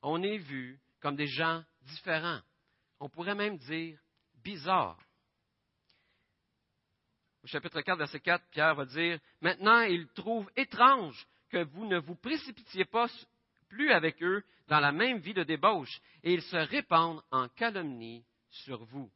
On 0.01 0.21
est 0.21 0.37
vu 0.37 0.77
comme 0.99 1.15
des 1.15 1.27
gens 1.27 1.63
différents. 1.83 2.41
On 2.99 3.07
pourrait 3.07 3.33
même 3.33 3.57
dire 3.59 3.97
bizarres. 4.43 4.99
Au 7.45 7.47
chapitre 7.47 7.79
4, 7.79 7.97
verset 7.97 8.19
4, 8.19 8.45
Pierre 8.49 8.75
va 8.75 8.83
dire, 8.83 9.21
Maintenant, 9.39 9.83
il 9.83 10.05
trouve 10.09 10.51
étrange 10.57 11.25
que 11.55 11.63
vous 11.63 11.85
ne 11.85 11.99
vous 11.99 12.15
précipitiez 12.15 12.83
pas 12.83 13.07
plus 13.69 13.93
avec 13.93 14.21
eux 14.21 14.43
dans 14.67 14.81
la 14.81 14.91
même 14.91 15.19
vie 15.19 15.33
de 15.33 15.43
débauche, 15.43 16.01
et 16.21 16.33
ils 16.33 16.41
se 16.41 16.57
répandent 16.57 17.23
en 17.31 17.47
calomnie 17.47 18.25
sur 18.49 18.83
vous. 18.83 19.09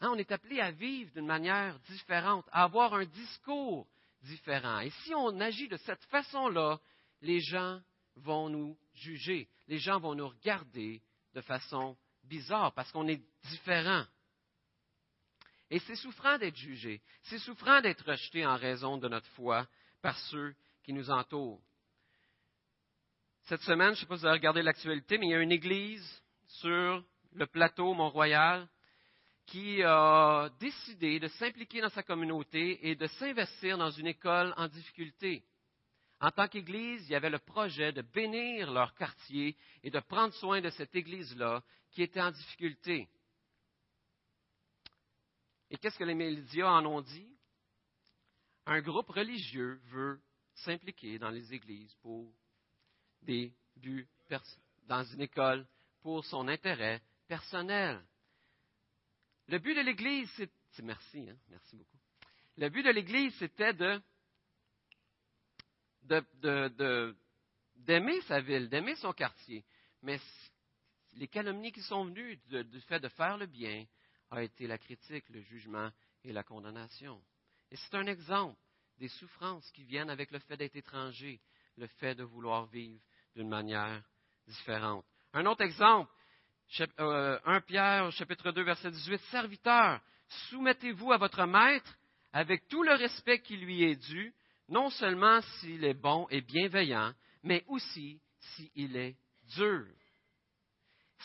Hein, 0.00 0.10
on 0.12 0.18
est 0.18 0.30
appelé 0.30 0.60
à 0.60 0.70
vivre 0.70 1.10
d'une 1.12 1.26
manière 1.26 1.76
différente, 1.80 2.46
à 2.52 2.62
avoir 2.62 2.94
un 2.94 3.06
discours 3.06 3.88
différent. 4.22 4.78
Et 4.80 4.90
si 4.90 5.12
on 5.16 5.40
agit 5.40 5.66
de 5.66 5.78
cette 5.78 6.04
façon-là, 6.04 6.78
les 7.22 7.40
gens 7.40 7.80
vont 8.14 8.48
nous 8.48 8.78
juger, 8.94 9.48
les 9.66 9.78
gens 9.78 9.98
vont 9.98 10.14
nous 10.14 10.28
regarder 10.28 11.02
de 11.34 11.40
façon 11.40 11.96
bizarre 12.22 12.72
parce 12.72 12.92
qu'on 12.92 13.08
est 13.08 13.22
différent. 13.48 14.04
Et 15.70 15.80
c'est 15.80 15.96
souffrant 15.96 16.38
d'être 16.38 16.56
jugé, 16.56 17.02
c'est 17.24 17.40
souffrant 17.40 17.80
d'être 17.80 18.08
rejeté 18.08 18.46
en 18.46 18.56
raison 18.56 18.96
de 18.96 19.08
notre 19.08 19.28
foi 19.30 19.66
par 20.06 20.16
ceux 20.30 20.54
qui 20.84 20.92
nous 20.92 21.10
entourent. 21.10 21.60
Cette 23.46 23.62
semaine, 23.62 23.88
je 23.88 23.90
ne 23.90 23.96
sais 23.96 24.06
pas 24.06 24.14
si 24.14 24.20
vous 24.20 24.26
avez 24.26 24.38
regardé 24.38 24.62
l'actualité, 24.62 25.18
mais 25.18 25.26
il 25.26 25.30
y 25.30 25.34
a 25.34 25.40
une 25.40 25.50
église 25.50 26.22
sur 26.46 27.02
le 27.32 27.46
plateau 27.48 27.92
Mont-Royal 27.92 28.68
qui 29.46 29.82
a 29.82 30.48
décidé 30.60 31.18
de 31.18 31.26
s'impliquer 31.26 31.80
dans 31.80 31.88
sa 31.88 32.04
communauté 32.04 32.88
et 32.88 32.94
de 32.94 33.08
s'investir 33.08 33.78
dans 33.78 33.90
une 33.90 34.06
école 34.06 34.54
en 34.56 34.68
difficulté. 34.68 35.42
En 36.20 36.30
tant 36.30 36.46
qu'Église, 36.46 37.04
il 37.08 37.10
y 37.10 37.16
avait 37.16 37.28
le 37.28 37.40
projet 37.40 37.90
de 37.90 38.02
bénir 38.02 38.70
leur 38.70 38.94
quartier 38.94 39.56
et 39.82 39.90
de 39.90 39.98
prendre 39.98 40.34
soin 40.34 40.60
de 40.60 40.70
cette 40.70 40.94
Église-là 40.94 41.64
qui 41.90 42.04
était 42.04 42.22
en 42.22 42.30
difficulté. 42.30 43.08
Et 45.68 45.76
qu'est-ce 45.78 45.98
que 45.98 46.04
les 46.04 46.14
médias 46.14 46.70
en 46.70 46.86
ont 46.86 47.00
dit? 47.00 47.35
Un 48.66 48.80
groupe 48.80 49.10
religieux 49.10 49.80
veut 49.86 50.20
s'impliquer 50.54 51.18
dans 51.18 51.30
les 51.30 51.54
églises 51.54 51.94
pour 52.02 52.32
des 53.22 53.52
buts 53.76 54.08
dans 54.88 55.04
une 55.04 55.20
école 55.20 55.66
pour 56.00 56.24
son 56.24 56.48
intérêt 56.48 57.00
personnel. 57.28 58.04
Le 59.48 59.58
but 59.58 59.74
de 59.74 59.82
l'Église, 59.82 60.30
c'est. 60.36 60.50
Merci, 60.82 61.26
hein, 61.30 61.36
merci 61.48 61.74
beaucoup. 61.74 61.96
Le 62.58 62.68
but 62.68 62.82
de 62.82 62.90
l'Église, 62.90 63.34
c'était 63.38 63.72
d'aimer 67.76 68.20
sa 68.22 68.40
ville, 68.40 68.68
d'aimer 68.68 68.96
son 68.96 69.12
quartier. 69.12 69.64
Mais 70.02 70.20
les 71.14 71.28
calomnies 71.28 71.72
qui 71.72 71.82
sont 71.82 72.04
venues 72.04 72.36
du 72.48 72.80
fait 72.82 73.00
de 73.00 73.08
faire 73.08 73.38
le 73.38 73.46
bien 73.46 73.86
a 74.30 74.42
été 74.42 74.66
la 74.66 74.76
critique, 74.76 75.28
le 75.30 75.40
jugement 75.42 75.90
et 76.24 76.32
la 76.32 76.42
condamnation. 76.42 77.22
C'est 77.76 77.94
un 77.94 78.06
exemple 78.06 78.58
des 78.98 79.08
souffrances 79.08 79.70
qui 79.72 79.84
viennent 79.84 80.10
avec 80.10 80.30
le 80.30 80.38
fait 80.38 80.56
d'être 80.56 80.76
étranger, 80.76 81.40
le 81.76 81.86
fait 81.86 82.14
de 82.14 82.24
vouloir 82.24 82.66
vivre 82.66 83.00
d'une 83.34 83.48
manière 83.48 84.02
différente. 84.46 85.04
Un 85.34 85.44
autre 85.46 85.62
exemple, 85.62 86.10
1 86.78 86.86
euh, 87.00 87.60
Pierre, 87.66 88.10
chapitre 88.12 88.50
2, 88.50 88.62
verset 88.62 88.90
18, 88.90 89.18
Serviteurs, 89.30 90.00
soumettez-vous 90.48 91.12
à 91.12 91.18
votre 91.18 91.44
maître 91.44 91.94
avec 92.32 92.66
tout 92.68 92.82
le 92.82 92.94
respect 92.94 93.40
qui 93.40 93.56
lui 93.56 93.82
est 93.82 93.96
dû, 93.96 94.34
non 94.68 94.90
seulement 94.90 95.40
s'il 95.42 95.84
est 95.84 95.94
bon 95.94 96.26
et 96.30 96.40
bienveillant, 96.40 97.12
mais 97.42 97.64
aussi 97.68 98.20
s'il 98.40 98.96
est 98.96 99.16
dur. 99.56 99.86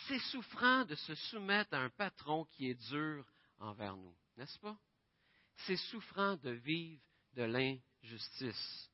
C'est 0.08 0.20
souffrant 0.20 0.86
de 0.86 0.96
se 0.96 1.16
soumettre 1.16 1.74
à 1.74 1.80
un 1.80 1.90
patron 1.90 2.46
qui 2.46 2.70
est 2.70 2.90
dur 2.90 3.26
envers 3.60 3.96
nous, 3.96 4.16
n'est-ce 4.38 4.60
pas? 4.60 4.78
C'est 5.66 5.78
souffrant 5.78 6.36
de 6.38 6.52
vivre 6.52 7.02
de 7.34 7.44
l'injustice. 7.44 8.90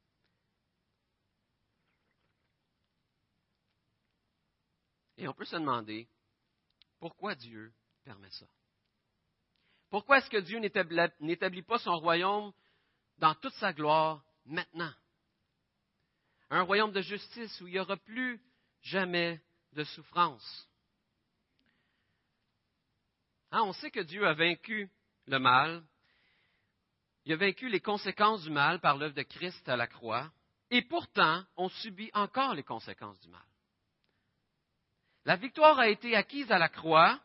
Et 5.17 5.27
on 5.27 5.33
peut 5.33 5.45
se 5.45 5.55
demander, 5.55 6.07
pourquoi 6.99 7.35
Dieu 7.35 7.73
permet 8.03 8.29
ça? 8.31 8.45
Pourquoi 9.89 10.17
est-ce 10.17 10.29
que 10.29 10.37
Dieu 10.37 10.59
n'établit 10.59 11.63
pas 11.63 11.79
son 11.79 11.97
royaume 11.97 12.51
dans 13.17 13.33
toute 13.35 13.53
sa 13.53 13.73
gloire 13.73 14.23
maintenant? 14.45 14.93
Un 16.49 16.61
royaume 16.63 16.91
de 16.91 17.01
justice 17.01 17.59
où 17.61 17.67
il 17.67 17.73
n'y 17.73 17.79
aura 17.79 17.97
plus 17.97 18.41
jamais 18.81 19.41
de 19.73 19.83
souffrance. 19.85 20.69
Hein, 23.51 23.63
on 23.63 23.73
sait 23.73 23.91
que 23.91 24.01
Dieu 24.01 24.27
a 24.27 24.33
vaincu 24.33 24.91
le 25.25 25.39
mal. 25.39 25.83
Il 27.27 27.33
a 27.33 27.35
vaincu 27.35 27.67
les 27.67 27.81
conséquences 27.81 28.43
du 28.43 28.49
mal 28.49 28.79
par 28.79 28.95
l'œuvre 28.95 29.13
de 29.13 29.21
Christ 29.21 29.67
à 29.67 29.75
la 29.75 29.85
croix. 29.85 30.31
Et 30.71 30.81
pourtant, 30.81 31.43
on 31.57 31.67
subit 31.67 32.09
encore 32.13 32.53
les 32.53 32.63
conséquences 32.63 33.19
du 33.19 33.27
mal. 33.27 33.45
La 35.25 35.35
victoire 35.35 35.77
a 35.77 35.89
été 35.89 36.15
acquise 36.15 36.49
à 36.53 36.57
la 36.57 36.69
croix, 36.69 37.19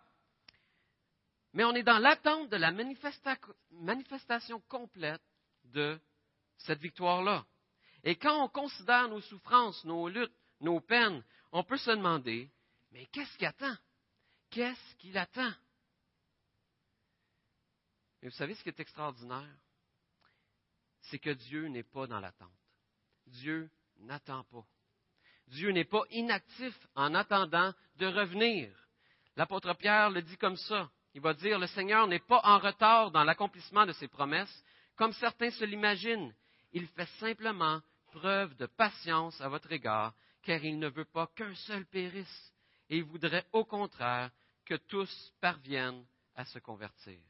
mais 1.52 1.62
on 1.62 1.72
est 1.76 1.84
dans 1.84 2.00
l'attente 2.00 2.48
de 2.48 2.56
la 2.56 2.72
manifestation 3.70 4.60
complète 4.68 5.22
de 5.66 6.00
cette 6.56 6.80
victoire-là. 6.80 7.46
Et 8.02 8.16
quand 8.16 8.42
on 8.42 8.48
considère 8.48 9.06
nos 9.06 9.20
souffrances, 9.20 9.84
nos 9.84 10.08
luttes, 10.08 10.34
nos 10.60 10.80
peines, 10.80 11.22
on 11.52 11.62
peut 11.62 11.76
se 11.76 11.92
demander, 11.92 12.50
mais 12.90 13.06
qu'est-ce 13.06 13.38
qui 13.38 13.46
attend? 13.46 13.76
Qu'est-ce 14.50 14.96
qu'il 14.96 15.16
attend? 15.16 15.52
Et 18.20 18.26
vous 18.26 18.34
savez 18.34 18.56
ce 18.56 18.64
qui 18.64 18.68
est 18.68 18.80
extraordinaire? 18.80 19.46
C'est 21.12 21.18
que 21.18 21.28
Dieu 21.28 21.68
n'est 21.68 21.82
pas 21.82 22.06
dans 22.06 22.20
l'attente. 22.20 22.48
Dieu 23.26 23.68
n'attend 23.98 24.44
pas. 24.44 24.64
Dieu 25.48 25.70
n'est 25.70 25.84
pas 25.84 26.04
inactif 26.10 26.74
en 26.94 27.14
attendant 27.14 27.74
de 27.96 28.06
revenir. 28.06 28.74
L'apôtre 29.36 29.74
Pierre 29.74 30.08
le 30.08 30.22
dit 30.22 30.38
comme 30.38 30.56
ça. 30.56 30.90
Il 31.12 31.20
va 31.20 31.34
dire, 31.34 31.58
le 31.58 31.66
Seigneur 31.66 32.06
n'est 32.06 32.18
pas 32.18 32.40
en 32.44 32.58
retard 32.58 33.10
dans 33.10 33.24
l'accomplissement 33.24 33.84
de 33.84 33.92
ses 33.92 34.08
promesses, 34.08 34.64
comme 34.96 35.12
certains 35.12 35.50
se 35.50 35.66
l'imaginent. 35.66 36.34
Il 36.72 36.86
fait 36.86 37.08
simplement 37.20 37.82
preuve 38.12 38.56
de 38.56 38.64
patience 38.64 39.38
à 39.42 39.50
votre 39.50 39.70
égard, 39.70 40.14
car 40.42 40.64
il 40.64 40.78
ne 40.78 40.88
veut 40.88 41.04
pas 41.04 41.26
qu'un 41.36 41.54
seul 41.56 41.84
périsse, 41.84 42.54
et 42.88 42.96
il 42.96 43.04
voudrait 43.04 43.44
au 43.52 43.66
contraire 43.66 44.30
que 44.64 44.76
tous 44.76 45.34
parviennent 45.42 46.06
à 46.34 46.46
se 46.46 46.58
convertir. 46.58 47.20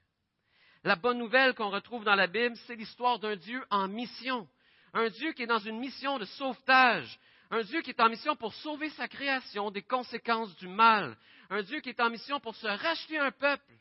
La 0.85 0.97
bonne 0.97 1.19
nouvelle 1.19 1.55
qu'on 1.55 1.71
retrouve 1.71 2.05
dans 2.05 2.17
la 2.17 2.27
Bible, 2.27 2.57
c'est 2.67 2.75
l'histoire 2.75 3.21
d'un 3.21 3.37
Dieu 3.37 3.65
en 3.71 3.87
mission. 3.87 4.49
Un 4.93 5.09
Dieu 5.11 5.33
qui 5.33 5.45
est 5.45 5.47
dans 5.47 5.61
une 5.61 5.79
mission 5.79 6.19
de 6.19 6.25
sauvetage. 6.25 7.19
Un 7.51 7.63
Dieu 7.63 7.83
qui 7.83 7.91
est 7.91 8.01
en 8.01 8.09
mission 8.09 8.35
pour 8.35 8.53
sauver 8.55 8.91
sa 8.91 9.07
création 9.07 9.71
des 9.71 9.83
conséquences 9.83 10.57
du 10.57 10.67
mal. 10.67 11.17
Un 11.51 11.63
Dieu 11.63 11.81
qui 11.81 11.91
est 11.91 12.01
en 12.01 12.11
mission 12.11 12.41
pour 12.41 12.57
se 12.57 12.67
racheter 12.67 13.17
un 13.19 13.31
peuple 13.31 13.73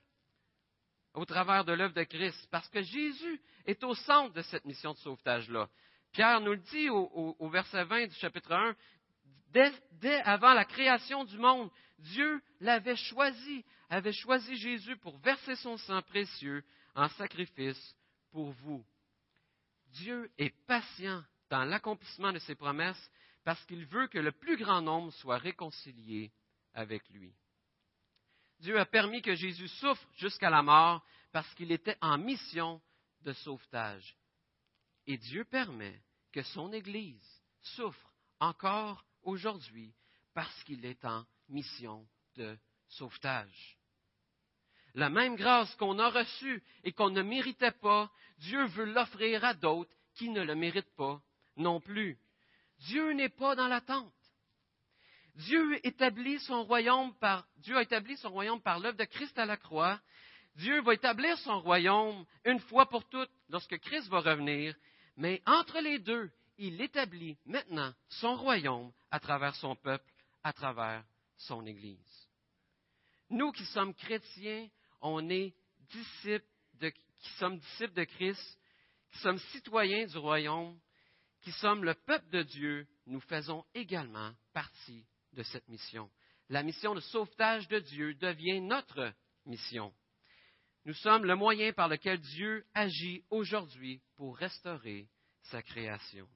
au 1.13 1.25
travers 1.25 1.65
de 1.65 1.73
l'œuvre 1.73 1.95
de 1.95 2.03
Christ. 2.03 2.47
Parce 2.51 2.69
que 2.69 2.81
Jésus 2.83 3.41
est 3.65 3.83
au 3.83 3.95
centre 3.95 4.33
de 4.33 4.41
cette 4.43 4.65
mission 4.65 4.93
de 4.93 4.97
sauvetage-là. 4.97 5.69
Pierre 6.11 6.41
nous 6.41 6.51
le 6.51 6.57
dit 6.57 6.89
au, 6.89 7.49
verset 7.49 7.83
20 7.83 8.07
du 8.07 8.15
chapitre 8.15 8.51
1, 8.51 8.75
dès, 9.53 10.21
avant 10.21 10.53
la 10.53 10.65
création 10.65 11.23
du 11.23 11.37
monde, 11.37 11.71
Dieu 11.97 12.41
l'avait 12.59 12.95
choisi, 12.95 13.65
avait 13.89 14.13
choisi 14.13 14.55
Jésus 14.57 14.97
pour 14.97 15.17
verser 15.19 15.55
son 15.55 15.77
sang 15.77 16.01
précieux 16.03 16.63
en 16.95 17.09
sacrifice 17.09 17.95
pour 18.31 18.51
vous. 18.51 18.85
Dieu 19.87 20.31
est 20.37 20.55
patient 20.65 21.23
dans 21.49 21.65
l'accomplissement 21.65 22.31
de 22.31 22.39
ses 22.39 22.55
promesses 22.55 23.11
parce 23.43 23.63
qu'il 23.65 23.85
veut 23.85 24.07
que 24.07 24.19
le 24.19 24.31
plus 24.31 24.57
grand 24.57 24.81
nombre 24.81 25.11
soit 25.13 25.37
réconcilié 25.37 26.31
avec 26.73 27.07
lui. 27.09 27.33
Dieu 28.59 28.79
a 28.79 28.85
permis 28.85 29.21
que 29.21 29.35
Jésus 29.35 29.67
souffre 29.67 30.07
jusqu'à 30.17 30.49
la 30.49 30.61
mort 30.61 31.03
parce 31.31 31.51
qu'il 31.55 31.71
était 31.71 31.97
en 32.01 32.17
mission 32.17 32.81
de 33.21 33.33
sauvetage. 33.33 34.15
Et 35.07 35.17
Dieu 35.17 35.43
permet 35.45 36.01
que 36.31 36.43
son 36.43 36.71
Église 36.71 37.41
souffre 37.61 38.13
encore 38.39 39.03
aujourd'hui 39.23 39.93
parce 40.33 40.63
qu'il 40.63 40.85
est 40.85 41.03
en 41.05 41.25
mission 41.49 42.07
de 42.35 42.57
sauvetage. 42.87 43.77
La 44.95 45.09
même 45.09 45.35
grâce 45.35 45.73
qu'on 45.75 45.99
a 45.99 46.09
reçue 46.09 46.63
et 46.83 46.91
qu'on 46.91 47.09
ne 47.09 47.21
méritait 47.21 47.71
pas, 47.71 48.11
Dieu 48.39 48.65
veut 48.67 48.85
l'offrir 48.85 49.43
à 49.45 49.53
d'autres 49.53 49.91
qui 50.15 50.29
ne 50.29 50.41
le 50.41 50.55
méritent 50.55 50.95
pas 50.95 51.21
non 51.57 51.79
plus. 51.79 52.17
Dieu 52.79 53.11
n'est 53.13 53.29
pas 53.29 53.55
dans 53.55 53.67
l'attente. 53.67 54.13
Dieu 55.35 55.85
établit 55.85 56.39
son 56.39 56.63
royaume 56.63 57.13
par 57.15 57.47
Dieu 57.57 57.77
a 57.77 57.83
établi 57.83 58.17
son 58.17 58.29
royaume 58.29 58.61
par 58.61 58.79
l'œuvre 58.79 58.97
de 58.97 59.05
Christ 59.05 59.37
à 59.39 59.45
la 59.45 59.57
croix. 59.57 59.99
Dieu 60.55 60.81
va 60.81 60.93
établir 60.93 61.37
son 61.39 61.61
royaume 61.61 62.25
une 62.43 62.59
fois 62.59 62.89
pour 62.89 63.07
toutes 63.07 63.31
lorsque 63.49 63.77
Christ 63.79 64.09
va 64.09 64.19
revenir, 64.19 64.75
mais 65.15 65.41
entre 65.45 65.79
les 65.79 65.99
deux, 65.99 66.29
il 66.57 66.81
établit 66.81 67.37
maintenant 67.45 67.93
son 68.09 68.35
royaume 68.35 68.91
à 69.09 69.19
travers 69.19 69.55
son 69.55 69.75
peuple, 69.75 70.11
à 70.43 70.51
travers 70.51 71.03
son 71.37 71.65
Église. 71.65 72.27
Nous 73.29 73.51
qui 73.53 73.65
sommes 73.65 73.93
chrétiens, 73.93 74.67
on 75.01 75.29
est 75.29 75.53
disciples 75.89 76.45
de, 76.79 76.89
qui 76.89 77.29
sommes 77.37 77.57
disciples 77.57 77.93
de 77.93 78.03
Christ, 78.03 78.59
qui 79.11 79.19
sommes 79.19 79.39
citoyens 79.51 80.05
du 80.05 80.17
royaume, 80.17 80.79
qui 81.41 81.51
sommes 81.53 81.83
le 81.83 81.93
peuple 81.93 82.29
de 82.29 82.43
Dieu, 82.43 82.87
nous 83.07 83.19
faisons 83.21 83.65
également 83.73 84.31
partie 84.53 85.05
de 85.33 85.43
cette 85.43 85.67
mission. 85.67 86.09
La 86.49 86.63
mission 86.63 86.93
de 86.93 86.99
sauvetage 86.99 87.67
de 87.67 87.79
Dieu 87.79 88.13
devient 88.15 88.61
notre 88.61 89.13
mission. 89.45 89.93
Nous 90.85 90.93
sommes 90.95 91.25
le 91.25 91.35
moyen 91.35 91.73
par 91.73 91.87
lequel 91.87 92.19
Dieu 92.19 92.65
agit 92.73 93.23
aujourd'hui 93.29 94.01
pour 94.15 94.37
restaurer 94.37 95.07
sa 95.43 95.61
création. 95.61 96.27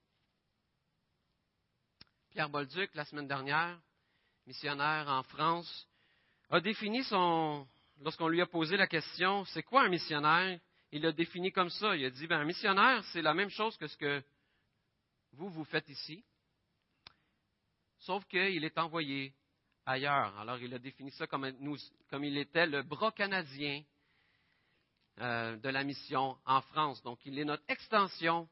Pierre 2.32 2.50
Bolduc, 2.50 2.94
la 2.96 3.06
semaine 3.06 3.28
dernière, 3.28 3.80
missionnaire 4.46 5.08
en 5.08 5.24
France, 5.24 5.88
a 6.50 6.60
défini 6.60 7.04
son, 7.06 7.68
lorsqu'on 8.02 8.28
lui 8.28 8.42
a 8.42 8.46
posé 8.46 8.78
la 8.78 8.88
question, 8.88 9.46
c'est 9.46 9.64
quoi 9.64 9.84
un 9.84 9.90
missionnaire? 9.90 10.60
Il 10.92 11.02
l'a 11.02 11.12
défini 11.12 11.52
comme 11.52 11.70
ça. 11.70 11.96
Il 11.96 12.06
a 12.06 12.10
dit, 12.10 12.28
ben, 12.28 12.40
un 12.40 12.46
missionnaire, 12.46 13.04
c'est 13.12 13.22
la 13.22 13.34
même 13.34 13.50
chose 13.50 13.76
que 13.78 13.88
ce 13.88 13.98
que 13.98 14.24
vous, 15.34 15.50
vous 15.50 15.66
faites 15.66 15.90
ici, 15.90 16.24
sauf 18.00 18.24
qu'il 18.26 18.64
est 18.64 18.78
envoyé 18.78 19.34
ailleurs. 19.86 20.38
Alors, 20.40 20.58
il 20.60 20.74
a 20.74 20.80
défini 20.80 21.12
ça 21.12 21.28
comme, 21.28 21.52
comme 22.10 22.24
il 22.24 22.38
était 22.38 22.66
le 22.66 22.84
bras 22.84 23.12
canadien 23.12 23.84
euh, 25.20 25.58
de 25.58 25.70
la 25.70 25.84
mission 25.84 26.38
en 26.46 26.62
France. 26.62 27.02
Donc, 27.04 27.20
il 27.26 27.38
est 27.40 27.46
notre 27.46 27.64
extension 27.68 28.48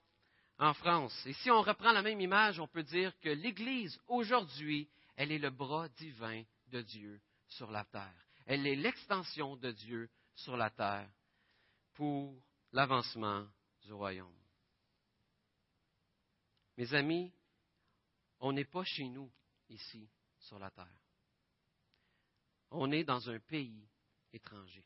en 0.57 0.73
France. 0.73 1.25
Et 1.25 1.33
si 1.33 1.51
on 1.51 1.61
reprend 1.61 1.91
la 1.91 2.01
même 2.01 2.21
image, 2.21 2.59
on 2.59 2.67
peut 2.67 2.83
dire 2.83 3.17
que 3.19 3.29
l'Église, 3.29 3.99
aujourd'hui, 4.07 4.89
elle 5.15 5.31
est 5.31 5.39
le 5.39 5.49
bras 5.49 5.87
divin 5.89 6.43
de 6.67 6.81
Dieu 6.81 7.21
sur 7.47 7.71
la 7.71 7.83
terre. 7.85 8.23
Elle 8.45 8.67
est 8.67 8.75
l'extension 8.75 9.55
de 9.55 9.71
Dieu 9.71 10.09
sur 10.35 10.57
la 10.57 10.69
terre 10.69 11.09
pour 11.93 12.41
l'avancement 12.71 13.47
du 13.83 13.93
royaume. 13.93 14.35
Mes 16.77 16.93
amis, 16.93 17.31
on 18.39 18.51
n'est 18.51 18.65
pas 18.65 18.83
chez 18.83 19.07
nous 19.07 19.31
ici 19.69 20.09
sur 20.39 20.59
la 20.59 20.71
terre. 20.71 20.87
On 22.71 22.91
est 22.91 23.03
dans 23.03 23.29
un 23.29 23.39
pays 23.39 23.87
étranger. 24.33 24.83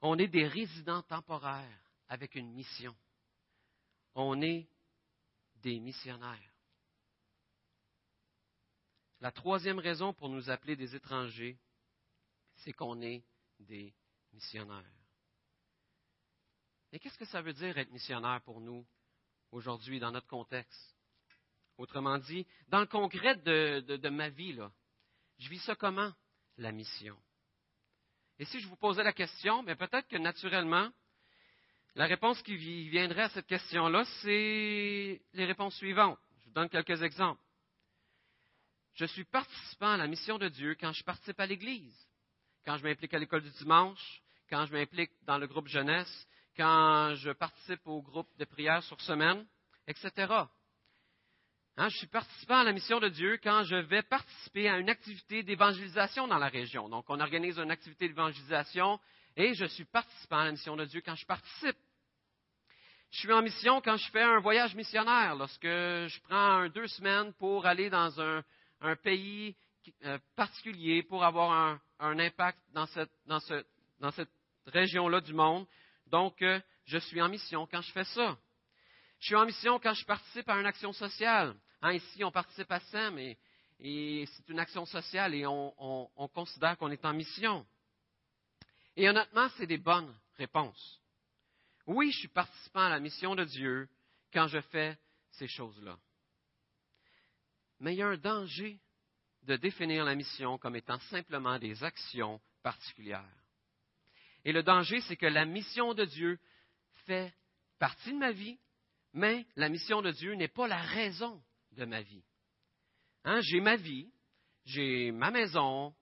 On 0.00 0.18
est 0.18 0.28
des 0.28 0.46
résidents 0.46 1.02
temporaires 1.02 1.80
avec 2.08 2.34
une 2.34 2.52
mission. 2.52 2.94
On 4.14 4.42
est 4.42 4.68
des 5.56 5.78
missionnaires. 5.80 6.52
La 9.20 9.32
troisième 9.32 9.78
raison 9.78 10.12
pour 10.12 10.28
nous 10.28 10.50
appeler 10.50 10.76
des 10.76 10.94
étrangers, 10.94 11.58
c'est 12.56 12.72
qu'on 12.72 13.00
est 13.02 13.24
des 13.60 13.94
missionnaires. 14.32 14.84
Et 16.92 16.98
qu'est-ce 16.98 17.18
que 17.18 17.24
ça 17.24 17.42
veut 17.42 17.52
dire 17.52 17.76
être 17.76 17.90
missionnaire 17.90 18.40
pour 18.42 18.60
nous 18.60 18.86
aujourd'hui 19.50 19.98
dans 19.98 20.12
notre 20.12 20.28
contexte? 20.28 20.94
Autrement 21.76 22.18
dit, 22.18 22.46
dans 22.68 22.80
le 22.80 22.86
concret 22.86 23.36
de, 23.36 24.08
ma 24.08 24.28
vie, 24.28 24.52
là, 24.52 24.70
je 25.38 25.48
vis 25.48 25.58
ça 25.60 25.74
comment? 25.74 26.12
La 26.58 26.70
mission. 26.70 27.16
Et 28.38 28.44
si 28.44 28.60
je 28.60 28.68
vous 28.68 28.76
posais 28.76 29.02
la 29.02 29.12
question, 29.12 29.64
mais 29.64 29.74
peut-être 29.74 30.06
que 30.06 30.16
naturellement, 30.16 30.88
la 31.96 32.06
réponse 32.06 32.40
qui 32.42 32.56
viendrait 32.56 33.22
à 33.22 33.28
cette 33.30 33.46
question-là, 33.46 34.04
c'est 34.22 35.20
les 35.32 35.44
réponses 35.44 35.74
suivantes. 35.76 36.18
Je 36.40 36.44
vous 36.46 36.52
donne 36.52 36.68
quelques 36.68 37.02
exemples. 37.02 37.42
Je 38.94 39.06
suis 39.06 39.24
participant 39.24 39.90
à 39.90 39.96
la 39.96 40.06
mission 40.06 40.38
de 40.38 40.48
Dieu 40.48 40.76
quand 40.78 40.92
je 40.92 41.02
participe 41.02 41.40
à 41.40 41.46
l'Église 41.46 42.06
quand 42.64 42.76
je 42.78 42.84
m'implique 42.84 43.14
à 43.14 43.18
l'école 43.18 43.42
du 43.42 43.50
dimanche, 43.50 44.22
quand 44.48 44.66
je 44.66 44.72
m'implique 44.72 45.10
dans 45.22 45.38
le 45.38 45.46
groupe 45.46 45.68
jeunesse, 45.68 46.28
quand 46.56 47.14
je 47.16 47.30
participe 47.30 47.86
au 47.86 48.02
groupe 48.02 48.28
de 48.38 48.44
prière 48.44 48.82
sur 48.84 49.00
semaine, 49.00 49.44
etc. 49.86 50.32
Hein, 51.76 51.88
je 51.88 51.96
suis 51.98 52.06
participant 52.06 52.58
à 52.58 52.64
la 52.64 52.72
mission 52.72 53.00
de 53.00 53.08
Dieu 53.08 53.38
quand 53.42 53.64
je 53.64 53.76
vais 53.76 54.02
participer 54.02 54.68
à 54.68 54.78
une 54.78 54.88
activité 54.88 55.42
d'évangélisation 55.42 56.28
dans 56.28 56.38
la 56.38 56.48
région. 56.48 56.88
Donc, 56.88 57.06
on 57.08 57.18
organise 57.18 57.58
une 57.58 57.70
activité 57.70 58.06
d'évangélisation 58.06 59.00
et 59.36 59.54
je 59.54 59.64
suis 59.64 59.84
participant 59.84 60.38
à 60.38 60.44
la 60.44 60.52
mission 60.52 60.76
de 60.76 60.84
Dieu 60.84 61.02
quand 61.04 61.16
je 61.16 61.26
participe. 61.26 61.76
Je 63.10 63.18
suis 63.18 63.32
en 63.32 63.42
mission 63.42 63.80
quand 63.80 63.96
je 63.96 64.10
fais 64.10 64.22
un 64.22 64.38
voyage 64.38 64.74
missionnaire, 64.74 65.34
lorsque 65.34 65.62
je 65.62 66.20
prends 66.22 66.68
deux 66.68 66.86
semaines 66.88 67.32
pour 67.34 67.66
aller 67.66 67.90
dans 67.90 68.20
un 68.20 68.96
pays 68.96 69.56
euh, 70.04 70.18
particulier 70.36 71.02
pour 71.02 71.24
avoir 71.24 71.80
un, 71.98 72.18
impact 72.18 72.58
dans 72.72 72.86
cette, 72.86 74.28
région-là 74.66 75.20
du 75.20 75.32
monde. 75.32 75.66
Donc, 76.06 76.40
euh, 76.42 76.60
je 76.84 76.98
suis 76.98 77.20
en 77.20 77.28
mission 77.28 77.66
quand 77.66 77.80
je 77.80 77.92
fais 77.92 78.04
ça. 78.04 78.36
Je 79.20 79.26
suis 79.26 79.34
en 79.34 79.46
mission 79.46 79.78
quand 79.78 79.94
je 79.94 80.04
participe 80.04 80.48
à 80.48 80.58
une 80.58 80.66
action 80.66 80.92
sociale. 80.92 81.54
Hein, 81.82 81.92
ici, 81.92 82.24
on 82.24 82.30
participe 82.30 82.70
à 82.70 82.80
SEM 82.80 83.18
et, 83.18 83.36
c'est 83.78 84.48
une 84.48 84.58
action 84.58 84.86
sociale 84.86 85.34
et 85.34 85.44
on 85.46 86.30
considère 86.32 86.78
qu'on 86.78 86.90
est 86.90 87.04
en 87.04 87.12
mission. 87.12 87.66
Et 88.96 89.08
honnêtement, 89.08 89.48
c'est 89.56 89.66
des 89.66 89.78
bonnes 89.78 90.14
réponses. 90.36 91.00
Oui, 91.86 92.10
je 92.12 92.18
suis 92.20 92.28
participant 92.28 92.80
à 92.80 92.88
la 92.88 93.00
mission 93.00 93.34
de 93.34 93.44
Dieu 93.44 93.88
quand 94.32 94.46
je 94.48 94.60
fais 94.60 94.96
ces 95.32 95.48
choses-là. 95.48 95.98
Mais 97.80 97.94
il 97.94 97.98
y 97.98 98.02
a 98.02 98.08
un 98.08 98.16
danger 98.16 98.80
de 99.44 99.56
définir 99.56 100.04
la 100.04 100.14
mission 100.14 100.58
comme 100.58 100.76
étant 100.76 100.98
simplement 101.10 101.58
des 101.58 101.82
actions 101.84 102.40
particulières. 102.62 103.24
Et 104.44 104.52
le 104.52 104.62
danger, 104.62 105.00
c'est 105.02 105.16
que 105.16 105.26
la 105.26 105.44
mission 105.44 105.94
de 105.94 106.04
Dieu 106.04 106.38
fait 107.06 107.32
partie 107.78 108.12
de 108.12 108.18
ma 108.18 108.32
vie, 108.32 108.58
mais 109.12 109.46
la 109.56 109.68
mission 109.68 110.02
de 110.02 110.10
Dieu 110.10 110.34
n'est 110.34 110.48
pas 110.48 110.66
la 110.66 110.80
raison 110.80 111.42
de 111.72 111.84
ma 111.84 112.02
vie. 112.02 112.24
Hein, 113.24 113.40
j'ai 113.42 113.60
ma 113.60 113.76
vie, 113.76 114.10
j'ai 114.64 115.12
ma 115.12 115.30
maison, 115.30 115.94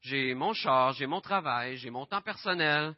j'ai 0.00 0.34
mon 0.34 0.52
char, 0.52 0.92
j'ai 0.92 1.06
mon 1.06 1.20
travail, 1.20 1.76
j'ai 1.76 1.90
mon 1.90 2.06
temps 2.06 2.22
personnel, 2.22 2.94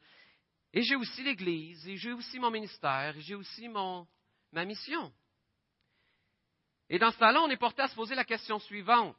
et 0.72 0.82
j'ai 0.82 0.96
aussi 0.96 1.22
l'Église, 1.22 1.86
et 1.88 1.96
j'ai 1.96 2.12
aussi 2.12 2.38
mon 2.38 2.50
ministère, 2.50 3.16
et 3.16 3.20
j'ai 3.22 3.34
aussi 3.34 3.68
ma 3.68 4.64
mission. 4.64 5.12
Et 6.88 6.98
dans 6.98 7.10
ce 7.10 7.18
temps-là, 7.18 7.40
on 7.42 7.48
est 7.48 7.56
porté 7.56 7.82
à 7.82 7.88
se 7.88 7.94
poser 7.94 8.14
la 8.14 8.24
question 8.24 8.58
suivante. 8.58 9.16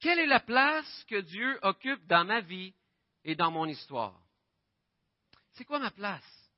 Quelle 0.00 0.18
est 0.18 0.26
la 0.26 0.40
place 0.40 1.04
que 1.04 1.20
Dieu 1.20 1.58
occupe 1.62 2.06
dans 2.06 2.24
ma 2.24 2.40
vie 2.40 2.74
et 3.24 3.34
dans 3.34 3.50
mon 3.50 3.66
histoire? 3.66 4.20
C'est 5.52 5.64
quoi 5.64 5.78
ma 5.78 5.90
place? 5.90 6.50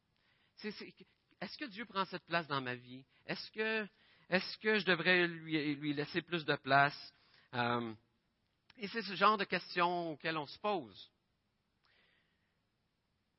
Est-ce 0.64 1.56
que 1.56 1.66
Dieu 1.66 1.84
prend 1.86 2.04
cette 2.06 2.26
place 2.26 2.48
dans 2.48 2.60
ma 2.60 2.74
vie? 2.74 3.04
Est-ce 3.26 3.50
que, 3.52 4.78
je 4.78 4.84
devrais 4.84 5.26
lui, 5.28 5.94
laisser 5.94 6.20
plus 6.20 6.44
de 6.44 6.56
place? 6.56 7.14
Euh, 7.54 7.94
et 8.78 8.88
c'est 8.88 9.02
ce 9.02 9.14
genre 9.14 9.38
de 9.38 9.44
questions 9.44 10.12
auxquelles 10.12 10.36
on 10.36 10.46
se 10.46 10.58
pose. 10.58 11.10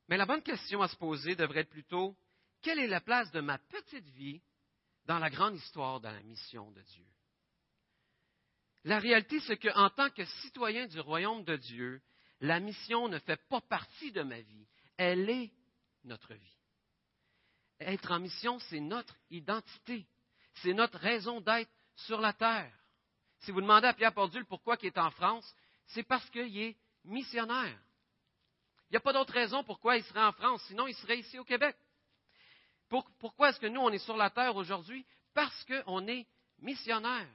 Mais 0.08 0.16
la 0.16 0.26
bonne 0.26 0.42
question 0.42 0.82
à 0.82 0.88
se 0.88 0.96
poser 0.96 1.36
devrait 1.36 1.60
être 1.60 1.70
plutôt, 1.70 2.16
quelle 2.62 2.78
est 2.78 2.86
la 2.86 3.00
place 3.00 3.30
de 3.32 3.40
ma 3.40 3.58
petite 3.58 4.08
vie 4.08 4.42
dans 5.04 5.18
la 5.18 5.30
grande 5.30 5.56
histoire 5.56 6.00
de 6.00 6.08
la 6.08 6.22
mission 6.22 6.70
de 6.72 6.82
Dieu? 6.82 7.06
La 8.84 8.98
réalité, 8.98 9.40
c'est 9.40 9.58
qu'en 9.58 9.90
tant 9.90 10.10
que 10.10 10.24
citoyen 10.24 10.86
du 10.86 11.00
royaume 11.00 11.44
de 11.44 11.56
Dieu, 11.56 12.00
la 12.40 12.60
mission 12.60 13.08
ne 13.08 13.18
fait 13.18 13.40
pas 13.48 13.60
partie 13.60 14.12
de 14.12 14.22
ma 14.22 14.40
vie. 14.40 14.66
Elle 14.96 15.28
est 15.28 15.52
notre 16.04 16.34
vie. 16.34 16.56
Être 17.80 18.12
en 18.12 18.20
mission, 18.20 18.58
c'est 18.58 18.80
notre 18.80 19.14
identité. 19.30 20.06
C'est 20.54 20.72
notre 20.72 20.98
raison 20.98 21.40
d'être 21.40 21.70
sur 21.96 22.20
la 22.20 22.32
terre. 22.32 22.72
Si 23.40 23.50
vous 23.50 23.60
demandez 23.60 23.86
à 23.86 23.94
Pierre 23.94 24.14
Pordule 24.14 24.46
pourquoi 24.46 24.76
il 24.80 24.86
est 24.86 24.98
en 24.98 25.10
France, 25.10 25.54
c'est 25.88 26.02
parce 26.02 26.28
qu'il 26.30 26.58
est 26.58 26.76
missionnaire. 27.04 27.78
Il 28.88 28.94
n'y 28.94 28.96
a 28.96 29.00
pas 29.00 29.12
d'autre 29.12 29.32
raison 29.32 29.62
pourquoi 29.64 29.96
il 29.96 30.04
serait 30.04 30.22
en 30.22 30.32
France, 30.32 30.62
sinon 30.66 30.86
il 30.86 30.94
serait 30.94 31.18
ici 31.18 31.38
au 31.38 31.44
Québec. 31.44 31.76
pourquoi 33.18 33.50
est-ce 33.50 33.60
que 33.60 33.66
nous, 33.66 33.80
on 33.80 33.90
est 33.90 33.98
sur 33.98 34.16
la 34.16 34.30
terre 34.30 34.56
aujourd'hui? 34.56 35.06
Parce 35.32 35.64
qu'on 35.64 36.06
est 36.08 36.26
missionnaire. 36.58 37.28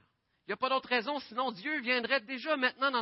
Il 0.46 0.50
n'y 0.50 0.54
a 0.54 0.58
pas 0.58 0.68
d'autre 0.68 0.88
raison, 0.88 1.18
sinon 1.20 1.50
Dieu 1.50 1.80
viendrait 1.80 2.20
déjà 2.20 2.56
maintenant 2.56 2.92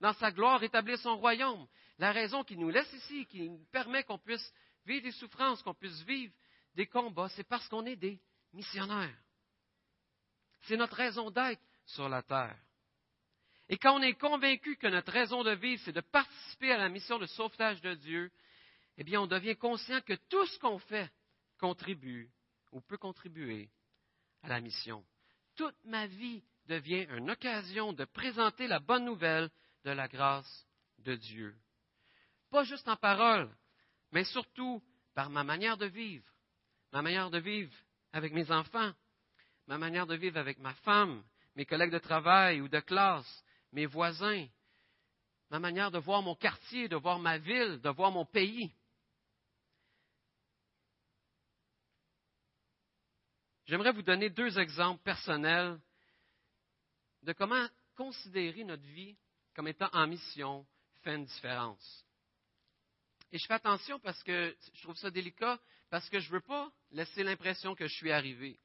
dans 0.00 0.14
sa, 0.14 0.32
gloire 0.32 0.62
établir 0.62 0.98
son 0.98 1.18
royaume. 1.18 1.66
La 1.98 2.10
raison 2.10 2.42
qui 2.42 2.56
nous 2.56 2.70
laisse 2.70 2.90
ici, 2.94 3.26
qui 3.26 3.50
nous 3.50 3.62
permet 3.70 4.02
qu'on 4.02 4.18
puisse 4.18 4.50
vivre 4.86 5.02
des 5.02 5.12
souffrances, 5.12 5.62
qu'on 5.62 5.74
puisse 5.74 6.00
vivre 6.04 6.32
des 6.74 6.86
combats, 6.86 7.28
c'est 7.30 7.46
parce 7.46 7.68
qu'on 7.68 7.84
est 7.84 7.96
des 7.96 8.18
missionnaires. 8.54 9.14
C'est 10.62 10.78
notre 10.78 10.96
raison 10.96 11.30
d'être 11.30 11.60
sur 11.84 12.08
la 12.08 12.22
terre. 12.22 12.56
Et 13.68 13.76
quand 13.76 13.98
on 13.98 14.02
est 14.02 14.14
convaincu 14.14 14.76
que 14.76 14.86
notre 14.86 15.12
raison 15.12 15.44
de 15.44 15.50
vivre, 15.50 15.82
c'est 15.84 15.92
de 15.92 16.00
participer 16.00 16.72
à 16.72 16.78
la 16.78 16.88
mission 16.88 17.18
de 17.18 17.26
sauvetage 17.26 17.82
de 17.82 17.94
Dieu, 17.94 18.32
eh 18.96 19.04
bien, 19.04 19.20
on 19.20 19.26
devient 19.26 19.56
conscient 19.56 20.00
que 20.00 20.14
tout 20.30 20.46
ce 20.46 20.58
qu'on 20.60 20.78
fait 20.78 21.10
contribue 21.58 22.30
ou 22.72 22.80
peut 22.80 22.96
contribuer 22.96 23.68
à 24.42 24.48
la 24.48 24.62
mission. 24.62 25.04
Toute 25.56 25.76
ma 25.84 26.06
vie 26.06 26.42
devient 26.66 27.06
une 27.16 27.30
occasion 27.30 27.92
de 27.92 28.04
présenter 28.04 28.66
la 28.66 28.80
bonne 28.80 29.04
nouvelle 29.04 29.50
de 29.84 29.90
la 29.90 30.08
grâce 30.08 30.66
de 30.98 31.14
Dieu. 31.14 31.54
Pas 32.50 32.64
juste 32.64 32.88
en 32.88 32.96
parole, 32.96 33.48
mais 34.12 34.24
surtout 34.24 34.82
par 35.14 35.30
ma 35.30 35.44
manière 35.44 35.76
de 35.76 35.86
vivre, 35.86 36.26
ma 36.92 37.02
manière 37.02 37.30
de 37.30 37.38
vivre 37.38 37.72
avec 38.12 38.32
mes 38.32 38.50
enfants, 38.50 38.92
ma 39.66 39.78
manière 39.78 40.06
de 40.06 40.14
vivre 40.14 40.38
avec 40.38 40.58
ma 40.58 40.74
femme, 40.74 41.22
mes 41.54 41.66
collègues 41.66 41.92
de 41.92 41.98
travail 41.98 42.60
ou 42.60 42.68
de 42.68 42.80
classe, 42.80 43.44
mes 43.72 43.86
voisins, 43.86 44.46
ma 45.50 45.58
manière 45.58 45.90
de 45.90 45.98
voir 45.98 46.22
mon 46.22 46.34
quartier, 46.34 46.88
de 46.88 46.96
voir 46.96 47.18
ma 47.18 47.38
ville, 47.38 47.80
de 47.80 47.90
voir 47.90 48.10
mon 48.10 48.24
pays. 48.24 48.72
J'aimerais 53.66 53.92
vous 53.92 54.02
donner 54.02 54.30
deux 54.30 54.58
exemples 54.58 55.02
personnels 55.02 55.78
de 57.26 57.32
comment 57.32 57.68
considérer 57.96 58.62
notre 58.64 58.84
vie 58.84 59.16
comme 59.54 59.66
étant 59.68 59.88
en 59.92 60.06
mission 60.06 60.64
fait 61.02 61.14
une 61.14 61.24
différence. 61.24 62.04
Et 63.32 63.38
je 63.38 63.46
fais 63.46 63.54
attention 63.54 63.98
parce 63.98 64.22
que 64.22 64.56
je 64.74 64.82
trouve 64.82 64.96
ça 64.96 65.10
délicat, 65.10 65.58
parce 65.90 66.08
que 66.08 66.20
je 66.20 66.28
ne 66.28 66.34
veux 66.34 66.40
pas 66.40 66.70
laisser 66.92 67.24
l'impression 67.24 67.74
que 67.74 67.88
je 67.88 67.94
suis 67.94 68.12
arrivé. 68.12 68.58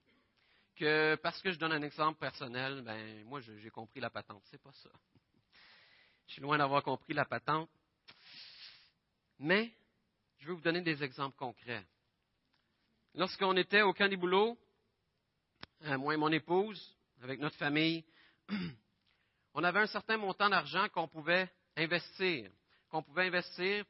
Que 0.76 1.16
parce 1.16 1.42
que 1.42 1.52
je 1.52 1.58
donne 1.58 1.72
un 1.72 1.82
exemple 1.82 2.20
personnel, 2.20 2.84
ben 2.84 3.26
moi 3.26 3.42
j'ai 3.42 3.70
compris 3.72 4.00
la 4.00 4.12
patente. 4.12 4.44
C'est 4.52 4.62
pas 4.62 4.72
ça. 4.74 4.90
Je 6.28 6.34
suis 6.34 6.42
loin 6.42 6.60
d'avoir 6.60 6.84
compris 6.84 7.14
la 7.14 7.26
patente. 7.26 7.70
Mais 9.40 9.74
je 10.38 10.48
veux 10.48 10.54
vous 10.54 10.62
donner 10.62 10.82
des 10.82 11.04
exemples 11.04 11.36
concrets. 11.36 11.86
Lorsqu'on 13.16 13.58
était 13.58 13.82
au 13.82 13.92
camp 13.92 14.08
des 14.08 14.18
boulots, 14.18 14.58
euh, 15.84 15.98
moi 15.98 16.14
et 16.14 16.18
mon 16.18 16.32
épouse, 16.32 16.96
avec 17.24 17.40
notre 17.40 17.58
famille, 17.58 18.06
on 19.54 19.64
avait 19.64 19.82
un 19.82 19.88
certain 19.88 20.18
montant 20.18 20.50
d'argent 20.50 20.88
qu'on 20.90 21.08
pouvait 21.08 21.50
investir, 21.76 22.52
qu'on 22.90 23.04
pouvait 23.04 23.28
investir 23.28 23.86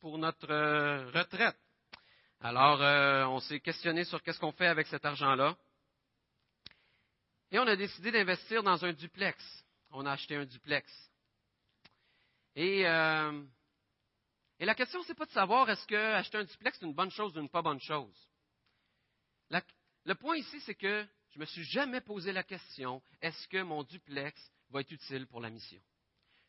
pour 0.00 0.18
notre 0.18 0.50
euh, 0.50 1.10
retraite. 1.10 1.56
Alors, 2.40 2.82
euh, 2.82 3.24
on 3.26 3.38
s'est 3.40 3.60
questionné 3.60 4.04
sur 4.04 4.20
qu'est-ce 4.22 4.40
qu'on 4.40 4.52
fait 4.52 4.66
avec 4.66 4.88
cet 4.88 5.04
argent-là. 5.04 5.56
Et 7.52 7.58
on 7.58 7.66
a 7.66 7.76
décidé 7.76 8.10
d'investir 8.10 8.62
dans 8.62 8.84
un 8.84 8.92
duplex. 8.92 9.64
On 9.90 10.06
a 10.06 10.12
acheté 10.12 10.34
un 10.34 10.44
duplex. 10.44 10.90
Et, 12.56 12.86
euh, 12.86 13.42
la 14.58 14.74
question, 14.74 15.02
c'est 15.04 15.14
pas 15.14 15.26
de 15.26 15.32
savoir 15.32 15.68
est-ce 15.70 15.86
que 15.86 15.94
acheter 15.94 16.38
un 16.38 16.44
duplex 16.44 16.80
est 16.80 16.86
une 16.86 16.94
bonne 16.94 17.10
chose 17.10 17.36
ou 17.36 17.40
une 17.40 17.48
pas 17.48 17.62
bonne 17.62 17.80
chose. 17.80 18.28
le 20.04 20.14
point 20.14 20.36
ici, 20.36 20.60
c'est 20.60 20.74
que 20.74 21.06
je 21.32 21.38
me 21.38 21.46
suis 21.46 21.64
jamais 21.64 22.00
posé 22.00 22.32
la 22.32 22.42
question 22.42 23.02
est-ce 23.20 23.48
que 23.48 23.62
mon 23.62 23.82
duplex 23.82 24.38
va 24.70 24.80
être 24.80 24.90
utile 24.90 25.26
pour 25.26 25.40
la 25.40 25.50
mission? 25.50 25.80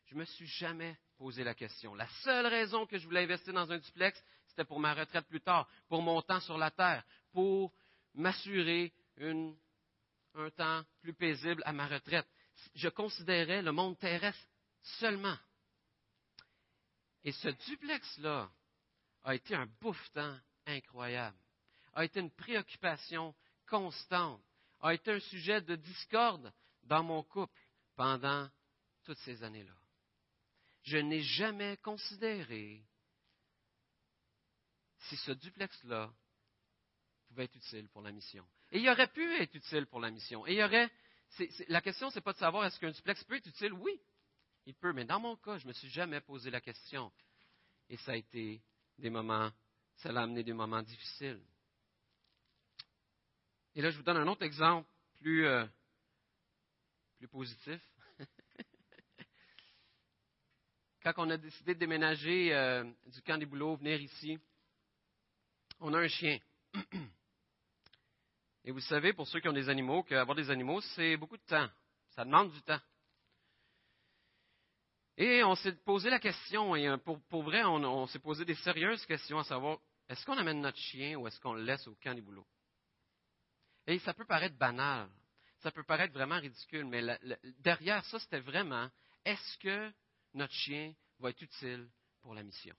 Je 0.06 0.14
me 0.14 0.24
suis 0.24 0.46
jamais 0.46 0.96
posé 1.16 1.42
la 1.42 1.54
question. 1.54 1.94
La 1.94 2.08
seule 2.22 2.46
raison 2.46 2.86
que 2.86 2.98
je 2.98 3.04
voulais 3.04 3.22
investir 3.22 3.54
dans 3.54 3.70
un 3.72 3.78
duplex, 3.78 4.22
c'était 4.48 4.64
pour 4.64 4.78
ma 4.78 4.94
retraite 4.94 5.26
plus 5.26 5.40
tard, 5.40 5.66
pour 5.88 6.02
mon 6.02 6.20
temps 6.20 6.40
sur 6.40 6.58
la 6.58 6.70
terre, 6.70 7.02
pour 7.32 7.72
m'assurer 8.14 8.92
un 9.18 10.50
temps 10.50 10.84
plus 11.00 11.14
paisible 11.14 11.62
à 11.64 11.72
ma 11.72 11.86
retraite. 11.86 12.26
Je 12.74 12.88
considérais 12.88 13.62
le 13.62 13.72
monde 13.72 13.98
terrestre 13.98 14.46
seulement. 14.82 15.36
Et 17.24 17.32
ce 17.32 17.48
duplex-là 17.48 18.50
a 19.22 19.34
été 19.34 19.54
un 19.54 19.66
bouffe-temps 19.80 20.38
incroyable, 20.66 21.38
a 21.94 22.04
été 22.04 22.20
une 22.20 22.30
préoccupation 22.30 23.34
constante 23.66 24.42
a 24.84 24.92
été 24.92 25.12
un 25.12 25.20
sujet 25.20 25.62
de 25.62 25.76
discorde 25.76 26.52
dans 26.82 27.02
mon 27.02 27.22
couple 27.22 27.58
pendant 27.96 28.48
toutes 29.04 29.18
ces 29.18 29.42
années-là. 29.42 29.74
Je 30.82 30.98
n'ai 30.98 31.22
jamais 31.22 31.78
considéré 31.78 32.84
si 35.08 35.16
ce 35.16 35.32
duplex-là 35.32 36.12
pouvait 37.28 37.44
être 37.44 37.56
utile 37.56 37.88
pour 37.88 38.02
la 38.02 38.12
mission. 38.12 38.46
Et 38.72 38.78
il 38.78 38.88
aurait 38.90 39.10
pu 39.10 39.24
être 39.36 39.54
utile 39.54 39.86
pour 39.86 40.00
la 40.00 40.10
mission. 40.10 40.46
Et 40.46 40.54
il 40.54 40.62
aurait, 40.62 40.90
la 41.68 41.80
question, 41.80 42.10
ce 42.10 42.16
n'est 42.16 42.22
pas 42.22 42.34
de 42.34 42.38
savoir 42.38 42.66
est-ce 42.66 42.78
qu'un 42.78 42.90
duplex 42.90 43.24
peut 43.24 43.36
être 43.36 43.46
utile. 43.46 43.72
Oui, 43.72 43.98
il 44.66 44.74
peut. 44.74 44.92
Mais 44.92 45.06
dans 45.06 45.20
mon 45.20 45.36
cas, 45.36 45.56
je 45.56 45.64
ne 45.64 45.68
me 45.68 45.72
suis 45.72 45.88
jamais 45.88 46.20
posé 46.20 46.50
la 46.50 46.60
question. 46.60 47.10
Et 47.88 47.96
ça 47.98 48.12
a 48.12 48.16
été 48.16 48.60
des 48.98 49.10
moments, 49.10 49.50
ça 49.96 50.12
l'a 50.12 50.22
amené 50.22 50.42
des 50.42 50.52
moments 50.52 50.82
difficiles. 50.82 51.42
Et 53.74 53.82
là, 53.82 53.90
je 53.90 53.96
vous 53.96 54.04
donne 54.04 54.18
un 54.18 54.26
autre 54.28 54.42
exemple 54.42 54.88
plus, 55.20 55.46
euh, 55.46 55.66
plus 57.18 57.26
positif. 57.28 57.80
Quand 61.02 61.14
on 61.16 61.28
a 61.30 61.36
décidé 61.36 61.74
de 61.74 61.80
déménager 61.80 62.54
euh, 62.54 62.84
du 63.06 63.20
camp 63.22 63.36
des 63.36 63.46
boulots, 63.46 63.76
venir 63.76 64.00
ici, 64.00 64.38
on 65.80 65.92
a 65.92 65.98
un 65.98 66.08
chien. 66.08 66.38
Et 68.64 68.70
vous 68.70 68.80
savez, 68.80 69.12
pour 69.12 69.26
ceux 69.26 69.40
qui 69.40 69.48
ont 69.48 69.52
des 69.52 69.68
animaux, 69.68 70.04
qu'avoir 70.04 70.36
des 70.36 70.50
animaux, 70.50 70.80
c'est 70.80 71.16
beaucoup 71.16 71.36
de 71.36 71.42
temps. 71.42 71.68
Ça 72.10 72.24
demande 72.24 72.52
du 72.52 72.62
temps. 72.62 72.80
Et 75.16 75.42
on 75.44 75.56
s'est 75.56 75.72
posé 75.84 76.10
la 76.10 76.20
question, 76.20 76.74
et 76.76 76.88
euh, 76.88 76.96
pour, 76.96 77.20
pour 77.24 77.42
vrai, 77.42 77.64
on, 77.64 77.76
on 77.84 78.06
s'est 78.06 78.20
posé 78.20 78.44
des 78.44 78.54
sérieuses 78.56 79.04
questions 79.06 79.38
à 79.38 79.44
savoir, 79.44 79.78
est-ce 80.08 80.24
qu'on 80.24 80.38
amène 80.38 80.60
notre 80.60 80.78
chien 80.78 81.16
ou 81.16 81.26
est-ce 81.26 81.40
qu'on 81.40 81.54
le 81.54 81.64
laisse 81.64 81.86
au 81.88 81.96
camp 81.96 82.14
des 82.14 82.20
boulots? 82.20 82.46
Et 83.86 83.98
ça 84.00 84.14
peut 84.14 84.24
paraître 84.24 84.56
banal, 84.56 85.08
ça 85.60 85.70
peut 85.70 85.82
paraître 85.82 86.12
vraiment 86.14 86.38
ridicule, 86.38 86.84
mais 86.84 87.02
derrière 87.60 88.04
ça, 88.06 88.18
c'était 88.18 88.40
vraiment, 88.40 88.88
est-ce 89.24 89.58
que 89.58 89.92
notre 90.34 90.52
chien 90.52 90.94
va 91.18 91.30
être 91.30 91.42
utile 91.42 91.88
pour 92.22 92.34
la 92.34 92.42
mission? 92.42 92.74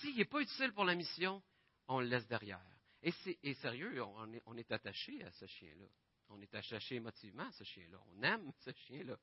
S'il 0.00 0.16
n'est 0.16 0.24
pas 0.24 0.40
utile 0.40 0.72
pour 0.72 0.84
la 0.84 0.94
mission, 0.94 1.42
on 1.88 2.00
le 2.00 2.06
laisse 2.06 2.26
derrière. 2.26 2.64
Et, 3.02 3.12
c'est, 3.12 3.54
sérieux, 3.54 4.02
on 4.04 4.56
est, 4.56 4.72
attaché 4.72 5.24
à 5.24 5.32
ce 5.32 5.46
chien-là. 5.46 5.86
On 6.28 6.40
est 6.40 6.54
attaché 6.54 6.96
émotivement 6.96 7.46
à 7.46 7.52
ce 7.52 7.64
chien-là. 7.64 7.98
On 8.12 8.22
aime 8.22 8.52
ce 8.64 8.70
chien-là. 8.86 9.16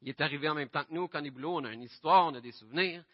Il 0.00 0.08
est 0.08 0.20
arrivé 0.20 0.48
en 0.48 0.54
même 0.54 0.70
temps 0.70 0.84
que 0.84 0.92
nous 0.92 1.02
au 1.02 1.08
Caniboulo, 1.08 1.56
on 1.56 1.64
a 1.64 1.72
une 1.72 1.82
histoire, 1.82 2.26
on 2.26 2.34
a 2.34 2.40
des 2.40 2.52
souvenirs. 2.52 3.04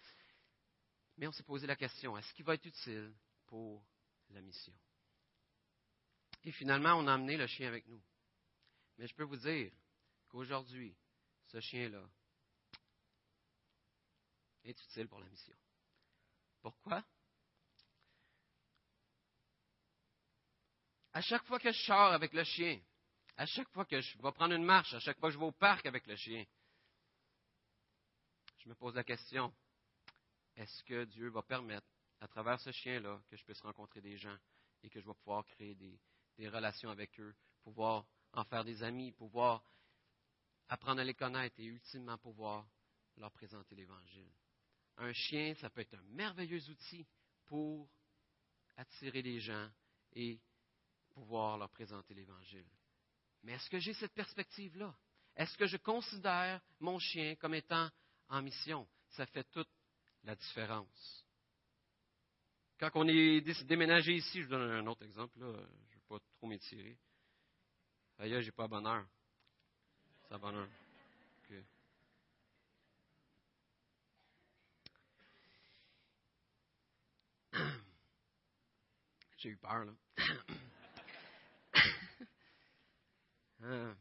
Mais 1.16 1.26
on 1.26 1.32
s'est 1.32 1.42
posé 1.42 1.66
la 1.66 1.76
question, 1.76 2.16
est-ce 2.16 2.32
qu'il 2.34 2.44
va 2.44 2.54
être 2.54 2.64
utile 2.64 3.12
pour 3.46 3.84
la 4.30 4.40
mission? 4.40 4.74
Finalement, 6.52 6.94
on 6.94 7.06
a 7.06 7.14
amené 7.14 7.36
le 7.36 7.46
chien 7.46 7.68
avec 7.68 7.86
nous. 7.86 8.02
Mais 8.96 9.06
je 9.06 9.14
peux 9.14 9.24
vous 9.24 9.36
dire 9.36 9.72
qu'aujourd'hui, 10.28 10.96
ce 11.46 11.60
chien-là 11.60 12.04
est 14.64 14.82
utile 14.82 15.08
pour 15.08 15.20
la 15.20 15.28
mission. 15.28 15.56
Pourquoi? 16.60 17.04
À 21.12 21.22
chaque 21.22 21.44
fois 21.44 21.58
que 21.58 21.72
je 21.72 21.82
sors 21.82 22.12
avec 22.12 22.32
le 22.32 22.44
chien, 22.44 22.80
à 23.36 23.46
chaque 23.46 23.68
fois 23.70 23.84
que 23.84 24.00
je 24.00 24.18
vais 24.18 24.32
prendre 24.32 24.54
une 24.54 24.64
marche, 24.64 24.92
à 24.94 25.00
chaque 25.00 25.18
fois 25.18 25.28
que 25.30 25.34
je 25.34 25.38
vais 25.38 25.46
au 25.46 25.52
parc 25.52 25.86
avec 25.86 26.06
le 26.06 26.16
chien, 26.16 26.44
je 28.58 28.68
me 28.68 28.74
pose 28.74 28.94
la 28.94 29.04
question, 29.04 29.54
est-ce 30.56 30.82
que 30.84 31.04
Dieu 31.04 31.28
va 31.28 31.42
permettre, 31.42 31.86
à 32.20 32.28
travers 32.28 32.60
ce 32.60 32.72
chien-là, 32.72 33.22
que 33.30 33.36
je 33.36 33.44
puisse 33.44 33.60
rencontrer 33.60 34.00
des 34.00 34.18
gens 34.18 34.36
et 34.82 34.90
que 34.90 35.00
je 35.00 35.06
vais 35.06 35.14
pouvoir 35.14 35.44
créer 35.46 35.74
des, 35.74 35.98
des 36.38 36.48
relations 36.48 36.90
avec 36.90 37.18
eux, 37.20 37.34
pouvoir 37.62 38.06
en 38.32 38.44
faire 38.44 38.64
des 38.64 38.82
amis, 38.82 39.12
pouvoir 39.12 39.62
apprendre 40.68 41.00
à 41.00 41.04
les 41.04 41.14
connaître 41.14 41.58
et 41.58 41.64
ultimement 41.64 42.18
pouvoir 42.18 42.66
leur 43.16 43.32
présenter 43.32 43.74
l'Évangile. 43.74 44.30
Un 44.98 45.12
chien, 45.12 45.54
ça 45.56 45.70
peut 45.70 45.80
être 45.80 45.94
un 45.94 46.02
merveilleux 46.10 46.68
outil 46.70 47.06
pour 47.46 47.88
attirer 48.76 49.22
les 49.22 49.40
gens 49.40 49.68
et 50.12 50.40
pouvoir 51.10 51.58
leur 51.58 51.70
présenter 51.70 52.14
l'Évangile. 52.14 52.66
Mais 53.42 53.52
est-ce 53.52 53.70
que 53.70 53.78
j'ai 53.78 53.94
cette 53.94 54.14
perspective-là? 54.14 54.94
Est-ce 55.36 55.56
que 55.56 55.66
je 55.66 55.76
considère 55.76 56.60
mon 56.80 56.98
chien 56.98 57.36
comme 57.36 57.54
étant 57.54 57.88
en 58.28 58.42
mission? 58.42 58.86
Ça 59.10 59.26
fait 59.26 59.44
toute 59.50 59.68
la 60.24 60.34
différence. 60.34 61.24
Quand 62.78 62.90
on 62.94 63.08
est 63.08 63.40
déménagé 63.64 64.14
ici, 64.14 64.40
je 64.40 64.44
vous 64.44 64.50
donne 64.50 64.70
un 64.70 64.86
autre 64.86 65.04
exemple, 65.04 65.38
là, 65.40 65.52
pas 66.08 66.18
trop 66.18 66.46
m'étirer. 66.46 66.96
Ailleurs, 68.18 68.42
j'ai 68.42 68.52
pas 68.52 68.66
bonheur. 68.66 69.06
Ça 70.28 70.38
bonheur. 70.38 70.68
J'ai 79.38 79.50
eu 79.50 79.56
peur, 79.56 79.84
là. 79.84 79.92
Hein? 83.60 83.96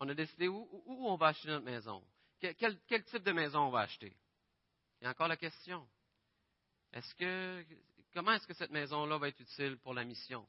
on 0.00 0.08
a 0.08 0.14
décidé 0.14 0.48
où, 0.48 0.66
on 0.86 1.16
va 1.16 1.28
acheter 1.28 1.48
notre 1.48 1.66
maison? 1.66 2.02
Quel, 2.40 2.80
type 3.04 3.22
de 3.22 3.32
maison 3.32 3.60
on 3.60 3.70
va 3.70 3.80
acheter? 3.80 4.16
Il 5.00 5.04
y 5.04 5.06
a 5.06 5.10
encore 5.10 5.28
la 5.28 5.36
question. 5.36 5.86
Est-ce 6.92 7.14
que, 7.16 7.62
comment 8.12 8.32
est-ce 8.32 8.46
que 8.46 8.54
cette 8.54 8.70
maison-là 8.70 9.18
va 9.18 9.28
être 9.28 9.40
utile 9.40 9.78
pour 9.78 9.94
la 9.94 10.04
mission? 10.04 10.46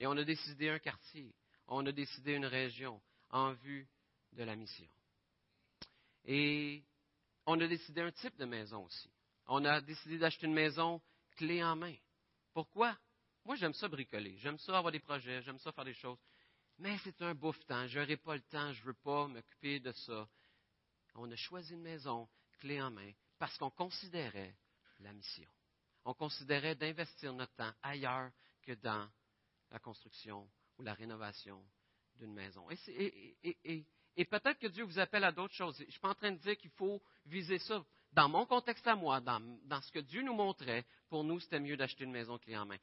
Et 0.00 0.06
on 0.06 0.16
a 0.16 0.24
décidé 0.24 0.68
un 0.68 0.78
quartier, 0.78 1.34
on 1.66 1.84
a 1.86 1.92
décidé 1.92 2.32
une 2.32 2.46
région 2.46 3.00
en 3.30 3.52
vue 3.52 3.88
de 4.32 4.42
la 4.42 4.56
mission. 4.56 4.88
Et 6.24 6.82
on 7.46 7.60
a 7.60 7.66
décidé 7.66 8.00
un 8.00 8.10
type 8.10 8.36
de 8.36 8.44
maison 8.44 8.84
aussi. 8.84 9.10
On 9.46 9.64
a 9.64 9.80
décidé 9.80 10.18
d'acheter 10.18 10.46
une 10.46 10.54
maison 10.54 11.00
clé 11.36 11.62
en 11.62 11.76
main. 11.76 11.94
Pourquoi? 12.52 12.96
Moi, 13.44 13.56
j'aime 13.56 13.74
ça 13.74 13.88
bricoler, 13.88 14.36
j'aime 14.38 14.58
ça 14.58 14.78
avoir 14.78 14.92
des 14.92 15.00
projets, 15.00 15.42
j'aime 15.42 15.58
ça 15.58 15.72
faire 15.72 15.84
des 15.84 15.94
choses. 15.94 16.18
Mais 16.78 16.96
c'est 17.04 17.20
un 17.22 17.34
bouffe-temps, 17.34 17.86
je 17.88 18.00
n'aurai 18.00 18.16
pas 18.16 18.34
le 18.34 18.42
temps, 18.42 18.72
je 18.72 18.80
ne 18.80 18.86
veux 18.86 18.94
pas 18.94 19.28
m'occuper 19.28 19.80
de 19.80 19.92
ça. 19.92 20.28
On 21.14 21.30
a 21.30 21.36
choisi 21.36 21.74
une 21.74 21.82
maison 21.82 22.28
clé 22.58 22.80
en 22.80 22.90
main 22.90 23.12
parce 23.38 23.56
qu'on 23.58 23.70
considérait 23.70 24.56
la 25.00 25.12
mission. 25.12 25.48
On 26.04 26.14
considérait 26.14 26.74
d'investir 26.74 27.32
notre 27.32 27.54
temps 27.54 27.72
ailleurs 27.82 28.30
que 28.62 28.72
dans 28.72 29.08
la 29.70 29.78
construction 29.78 30.48
ou 30.78 30.82
la 30.82 30.94
rénovation 30.94 31.62
d'une 32.16 32.32
maison. 32.32 32.66
Et, 32.70 34.24
peut-être 34.30 34.58
que 34.58 34.68
Dieu 34.68 34.84
vous 34.84 34.98
appelle 34.98 35.24
à 35.24 35.32
d'autres 35.32 35.54
choses. 35.54 35.76
Je 35.78 35.84
ne 35.84 35.90
suis 35.90 36.00
pas 36.00 36.10
en 36.10 36.14
train 36.14 36.32
de 36.32 36.38
dire 36.38 36.56
qu'il 36.56 36.70
faut 36.70 37.02
viser 37.26 37.58
ça. 37.58 37.84
Dans 38.12 38.28
mon 38.28 38.46
contexte 38.46 38.86
à 38.86 38.94
moi, 38.94 39.20
dans, 39.20 39.40
ce 39.80 39.90
que 39.90 39.98
Dieu 39.98 40.22
nous 40.22 40.34
montrait, 40.34 40.84
pour 41.08 41.24
nous, 41.24 41.40
c'était 41.40 41.58
mieux 41.58 41.76
d'acheter 41.76 42.04
une 42.04 42.12
maison 42.12 42.38
clé 42.38 42.56
en 42.56 42.64
main. 42.64 42.78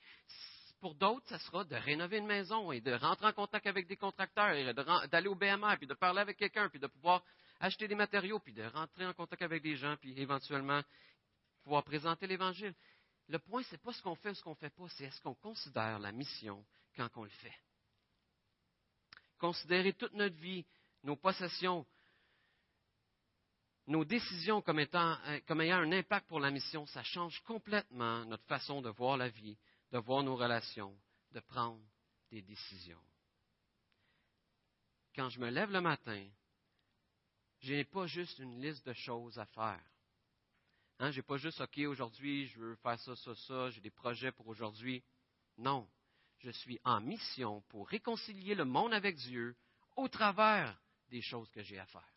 Pour 0.81 0.95
d'autres, 0.95 1.25
ça 1.29 1.39
sera 1.39 1.63
de 1.63 1.75
rénover 1.75 2.17
une 2.17 2.25
maison 2.25 2.71
et 2.71 2.81
de 2.81 2.91
rentrer 2.91 3.27
en 3.27 3.33
contact 3.33 3.67
avec 3.67 3.87
des 3.87 3.95
contracteurs 3.95 4.51
et 4.51 4.73
d'aller 5.07 5.27
au 5.27 5.35
BMR, 5.35 5.77
puis 5.77 5.87
de 5.87 5.93
parler 5.93 6.19
avec 6.19 6.37
quelqu'un, 6.37 6.67
puis 6.69 6.79
de 6.79 6.87
pouvoir 6.87 7.23
acheter 7.59 7.87
des 7.87 7.95
matériaux, 7.95 8.39
puis 8.39 8.51
de 8.51 8.63
rentrer 8.63 9.05
en 9.05 9.13
contact 9.13 9.43
avec 9.43 9.61
des 9.61 9.75
gens, 9.75 9.95
puis 9.97 10.19
éventuellement 10.19 10.81
pouvoir 11.63 11.83
présenter 11.83 12.27
l'Évangile. 12.27 12.73
Le 13.31 13.39
point, 13.39 13.63
ce 13.63 13.71
n'est 13.71 13.77
pas 13.77 13.93
ce 13.93 14.01
qu'on 14.01 14.15
fait 14.15 14.31
ou 14.31 14.33
ce 14.33 14.43
qu'on 14.43 14.49
ne 14.49 14.55
fait 14.55 14.69
pas, 14.69 14.89
c'est 14.89 15.05
est-ce 15.05 15.21
qu'on 15.21 15.35
considère 15.35 15.99
la 15.99 16.11
mission 16.11 16.65
quand 16.97 17.07
on 17.15 17.23
le 17.23 17.29
fait. 17.29 17.55
Considérer 19.39 19.93
toute 19.93 20.11
notre 20.11 20.35
vie, 20.35 20.65
nos 21.03 21.15
possessions, 21.15 21.87
nos 23.87 24.03
décisions 24.03 24.61
comme, 24.61 24.81
étant, 24.81 25.17
comme 25.47 25.61
ayant 25.61 25.77
un 25.77 25.93
impact 25.93 26.27
pour 26.27 26.41
la 26.41 26.51
mission, 26.51 26.85
ça 26.87 27.03
change 27.03 27.39
complètement 27.43 28.25
notre 28.25 28.43
façon 28.47 28.81
de 28.81 28.89
voir 28.89 29.15
la 29.15 29.29
vie, 29.29 29.57
de 29.93 29.97
voir 29.97 30.23
nos 30.23 30.35
relations, 30.35 30.93
de 31.31 31.39
prendre 31.39 31.81
des 32.31 32.41
décisions. 32.41 33.01
Quand 35.15 35.29
je 35.29 35.39
me 35.39 35.49
lève 35.49 35.71
le 35.71 35.79
matin, 35.79 36.27
je 37.59 37.75
n'ai 37.75 37.85
pas 37.85 38.07
juste 38.07 38.39
une 38.39 38.59
liste 38.59 38.85
de 38.85 38.93
choses 38.93 39.39
à 39.39 39.45
faire. 39.45 39.90
Hein, 41.01 41.09
je 41.09 41.17
n'ai 41.17 41.23
pas 41.23 41.37
juste, 41.37 41.59
OK, 41.59 41.79
aujourd'hui, 41.79 42.45
je 42.49 42.59
veux 42.59 42.75
faire 42.75 42.99
ça, 42.99 43.15
ça, 43.15 43.33
ça, 43.33 43.71
j'ai 43.71 43.81
des 43.81 43.89
projets 43.89 44.31
pour 44.31 44.47
aujourd'hui. 44.47 45.03
Non, 45.57 45.89
je 46.37 46.51
suis 46.51 46.79
en 46.83 47.01
mission 47.01 47.61
pour 47.69 47.89
réconcilier 47.89 48.53
le 48.53 48.65
monde 48.65 48.93
avec 48.93 49.15
Dieu 49.15 49.55
au 49.95 50.07
travers 50.07 50.79
des 51.09 51.23
choses 51.23 51.49
que 51.49 51.63
j'ai 51.63 51.79
à 51.79 51.87
faire. 51.87 52.13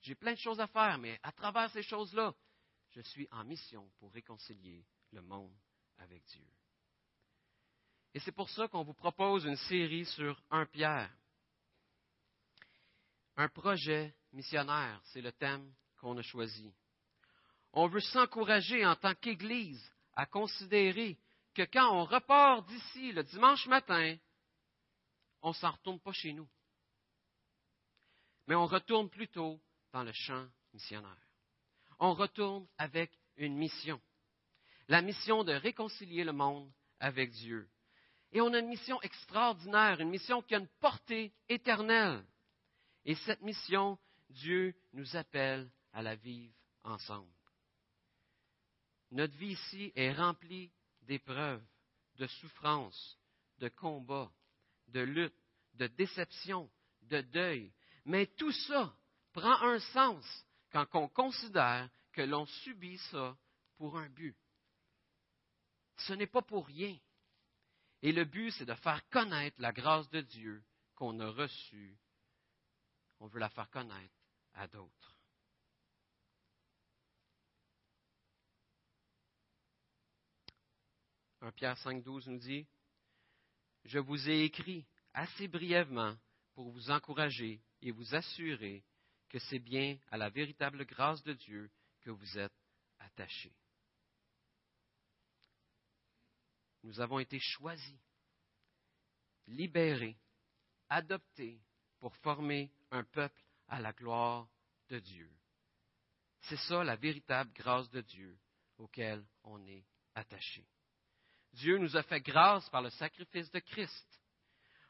J'ai 0.00 0.14
plein 0.14 0.32
de 0.32 0.38
choses 0.38 0.60
à 0.60 0.66
faire, 0.66 0.96
mais 0.96 1.20
à 1.22 1.30
travers 1.30 1.70
ces 1.72 1.82
choses-là, 1.82 2.34
je 2.88 3.02
suis 3.02 3.28
en 3.30 3.44
mission 3.44 3.86
pour 3.98 4.10
réconcilier 4.14 4.86
le 5.10 5.20
monde 5.20 5.54
avec 5.98 6.24
Dieu. 6.24 6.48
Et 8.14 8.20
c'est 8.20 8.32
pour 8.32 8.48
ça 8.48 8.66
qu'on 8.66 8.82
vous 8.82 8.94
propose 8.94 9.44
une 9.44 9.56
série 9.56 10.06
sur 10.06 10.42
un 10.50 10.64
Pierre. 10.64 11.14
Un 13.36 13.50
projet 13.50 14.14
missionnaire, 14.32 15.02
c'est 15.04 15.20
le 15.20 15.32
thème 15.32 15.70
qu'on 15.98 16.16
a 16.16 16.22
choisi. 16.22 16.72
On 17.72 17.88
veut 17.88 18.00
s'encourager 18.00 18.84
en 18.84 18.96
tant 18.96 19.14
qu'Église 19.14 19.82
à 20.14 20.26
considérer 20.26 21.18
que 21.54 21.62
quand 21.62 21.90
on 21.92 22.04
repart 22.04 22.66
d'ici 22.66 23.12
le 23.12 23.22
dimanche 23.24 23.66
matin, 23.66 24.16
on 25.42 25.48
ne 25.48 25.54
s'en 25.54 25.70
retourne 25.70 26.00
pas 26.00 26.12
chez 26.12 26.32
nous. 26.32 26.48
Mais 28.46 28.54
on 28.54 28.66
retourne 28.66 29.08
plutôt 29.08 29.60
dans 29.92 30.02
le 30.02 30.12
champ 30.12 30.46
missionnaire. 30.72 31.16
On 31.98 32.14
retourne 32.14 32.66
avec 32.78 33.10
une 33.36 33.56
mission. 33.56 34.00
La 34.88 35.00
mission 35.00 35.44
de 35.44 35.52
réconcilier 35.52 36.24
le 36.24 36.32
monde 36.32 36.70
avec 37.00 37.30
Dieu. 37.30 37.68
Et 38.32 38.40
on 38.40 38.52
a 38.52 38.58
une 38.58 38.68
mission 38.68 39.00
extraordinaire, 39.02 40.00
une 40.00 40.10
mission 40.10 40.42
qui 40.42 40.54
a 40.54 40.58
une 40.58 40.68
portée 40.80 41.32
éternelle. 41.48 42.24
Et 43.04 43.14
cette 43.14 43.42
mission, 43.42 43.98
Dieu 44.30 44.74
nous 44.92 45.16
appelle 45.16 45.70
à 45.92 46.02
la 46.02 46.16
vivre 46.16 46.54
ensemble. 46.84 47.28
Notre 49.12 49.36
vie 49.36 49.52
ici 49.52 49.92
est 49.94 50.12
remplie 50.12 50.72
d'épreuves, 51.02 51.62
de 52.16 52.26
souffrances, 52.26 53.18
de 53.58 53.68
combats, 53.68 54.32
de 54.88 55.00
luttes, 55.00 55.34
de 55.74 55.86
déceptions, 55.86 56.70
de 57.02 57.20
deuil. 57.20 57.72
Mais 58.06 58.26
tout 58.26 58.52
ça 58.52 58.96
prend 59.32 59.60
un 59.62 59.78
sens 59.78 60.24
quand 60.70 60.86
on 60.94 61.08
considère 61.08 61.90
que 62.12 62.22
l'on 62.22 62.46
subit 62.46 62.98
ça 63.10 63.36
pour 63.76 63.98
un 63.98 64.08
but. 64.08 64.36
Ce 65.98 66.14
n'est 66.14 66.26
pas 66.26 66.42
pour 66.42 66.66
rien. 66.66 66.96
Et 68.00 68.12
le 68.12 68.24
but, 68.24 68.50
c'est 68.52 68.64
de 68.64 68.74
faire 68.74 69.06
connaître 69.10 69.60
la 69.60 69.72
grâce 69.72 70.08
de 70.08 70.22
Dieu 70.22 70.64
qu'on 70.94 71.20
a 71.20 71.30
reçue. 71.30 71.98
On 73.20 73.26
veut 73.26 73.40
la 73.40 73.50
faire 73.50 73.68
connaître 73.68 74.14
à 74.54 74.66
d'autres. 74.68 75.11
1 81.42 81.50
Pierre 81.50 81.76
5,12 81.78 82.30
nous 82.30 82.38
dit 82.38 82.66
Je 83.84 83.98
vous 83.98 84.28
ai 84.28 84.44
écrit 84.44 84.86
assez 85.12 85.48
brièvement 85.48 86.16
pour 86.54 86.70
vous 86.70 86.90
encourager 86.90 87.60
et 87.80 87.90
vous 87.90 88.14
assurer 88.14 88.84
que 89.28 89.40
c'est 89.40 89.58
bien 89.58 89.98
à 90.12 90.16
la 90.16 90.30
véritable 90.30 90.84
grâce 90.86 91.20
de 91.24 91.32
Dieu 91.32 91.68
que 92.02 92.10
vous 92.10 92.38
êtes 92.38 92.52
attachés. 93.00 93.56
Nous 96.84 97.00
avons 97.00 97.18
été 97.18 97.40
choisis, 97.40 98.00
libérés, 99.48 100.16
adoptés 100.88 101.60
pour 101.98 102.14
former 102.18 102.70
un 102.92 103.02
peuple 103.02 103.42
à 103.66 103.80
la 103.80 103.92
gloire 103.92 104.48
de 104.90 105.00
Dieu. 105.00 105.30
C'est 106.42 106.58
ça 106.68 106.84
la 106.84 106.96
véritable 106.96 107.52
grâce 107.52 107.90
de 107.90 108.00
Dieu 108.00 108.38
auquel 108.78 109.24
on 109.42 109.64
est 109.66 109.84
attaché. 110.14 110.64
Dieu 111.54 111.78
nous 111.78 111.96
a 111.96 112.02
fait 112.02 112.20
grâce 112.20 112.68
par 112.70 112.82
le 112.82 112.90
sacrifice 112.90 113.50
de 113.50 113.60
Christ. 113.60 114.20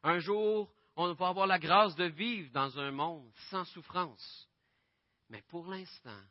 Un 0.03 0.19
jour, 0.19 0.73
on 0.97 1.13
va 1.13 1.29
avoir 1.29 1.47
la 1.47 1.59
grâce 1.59 1.95
de 1.97 2.05
vivre 2.05 2.51
dans 2.53 2.79
un 2.79 2.91
monde 2.91 3.33
sans 3.51 3.65
souffrance. 3.67 4.49
Mais 5.29 5.43
pour 5.43 5.67
l'instant, 5.67 6.23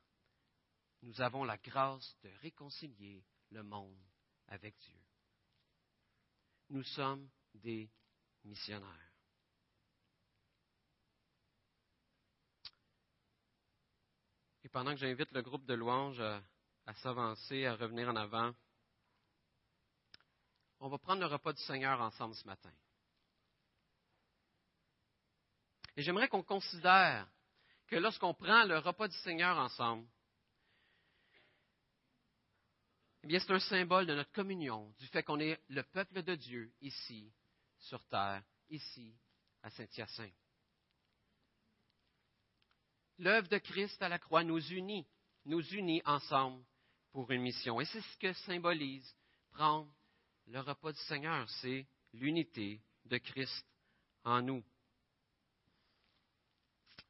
nous 1.02 1.20
avons 1.22 1.44
la 1.44 1.58
grâce 1.58 2.16
de 2.24 2.30
réconcilier 2.42 3.24
le 3.50 3.64
monde 3.64 3.98
avec 4.48 4.78
Dieu. 4.78 5.00
nous 6.70 6.84
sommes 6.84 7.30
des 7.56 7.90
missionnaires. 8.44 9.12
Et 14.64 14.70
pendant 14.70 14.92
que 14.92 15.00
j'invite 15.00 15.32
le 15.32 15.42
groupe 15.42 15.66
de 15.66 15.74
louanges 15.74 16.22
à, 16.22 16.94
s'avancer, 16.96 17.66
à 17.66 17.76
revenir 17.76 18.08
en 18.10 18.16
avant, 18.16 18.54
on 20.82 20.90
va 20.90 20.98
prendre 20.98 21.22
le 21.22 21.28
repas 21.28 21.54
du 21.54 21.62
Seigneur 21.62 22.02
ensemble 22.02 22.36
ce 22.36 22.46
matin. 22.46 22.72
Et 25.96 26.02
j'aimerais 26.02 26.28
qu'on 26.28 26.42
considère 26.42 27.30
que 27.88 27.98
lorsqu'on 27.98 28.34
prend 28.34 28.64
le 28.66 28.80
repas 28.80 29.08
du 29.08 29.18
Seigneur 29.18 29.58
ensemble, 29.58 30.08
eh 33.24 33.28
bien, 33.28 33.40
c'est 33.40 33.52
un 33.52 33.60
symbole 33.60 34.08
de 34.08 34.16
notre 34.16 34.32
communion, 34.32 34.92
du 34.98 35.06
fait 35.08 35.22
qu'on 35.22 35.40
est 35.40 35.62
le 35.70 35.84
peuple 35.84 36.24
de 36.24 36.34
Dieu 36.34 36.74
ici, 36.82 37.32
sur 37.78 38.04
terre, 38.06 38.44
ici, 38.70 39.16
à 39.62 39.70
Saint-Hyacinthe. 39.70 40.34
L'œuvre 43.20 43.48
de 43.50 43.60
Christ 43.60 44.02
à 44.02 44.10
la 44.10 44.18
croix 44.18 44.44
nous 44.44 44.66
unit, 44.72 45.06
nous 45.46 45.62
unit 45.76 46.02
ensemble 46.06 46.66
pour 47.12 47.30
une 47.30 47.44
mission. 47.44 47.80
Et 47.80 47.86
c'est 47.86 48.02
ce 48.02 48.18
que 48.18 48.34
symbolise 48.34 49.16
prendre 49.52 49.94
le 50.52 50.60
repas 50.60 50.92
du 50.92 51.00
Seigneur, 51.00 51.50
c'est 51.62 51.86
l'unité 52.14 52.82
de 53.06 53.18
Christ 53.18 53.66
en 54.26 54.42
nous. 54.42 54.64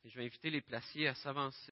Je 0.06 0.16
vais 0.16 0.26
inviter 0.26 0.52
les 0.52 0.62
placiers 0.62 1.08
à 1.08 1.16
s'avancer. 1.16 1.70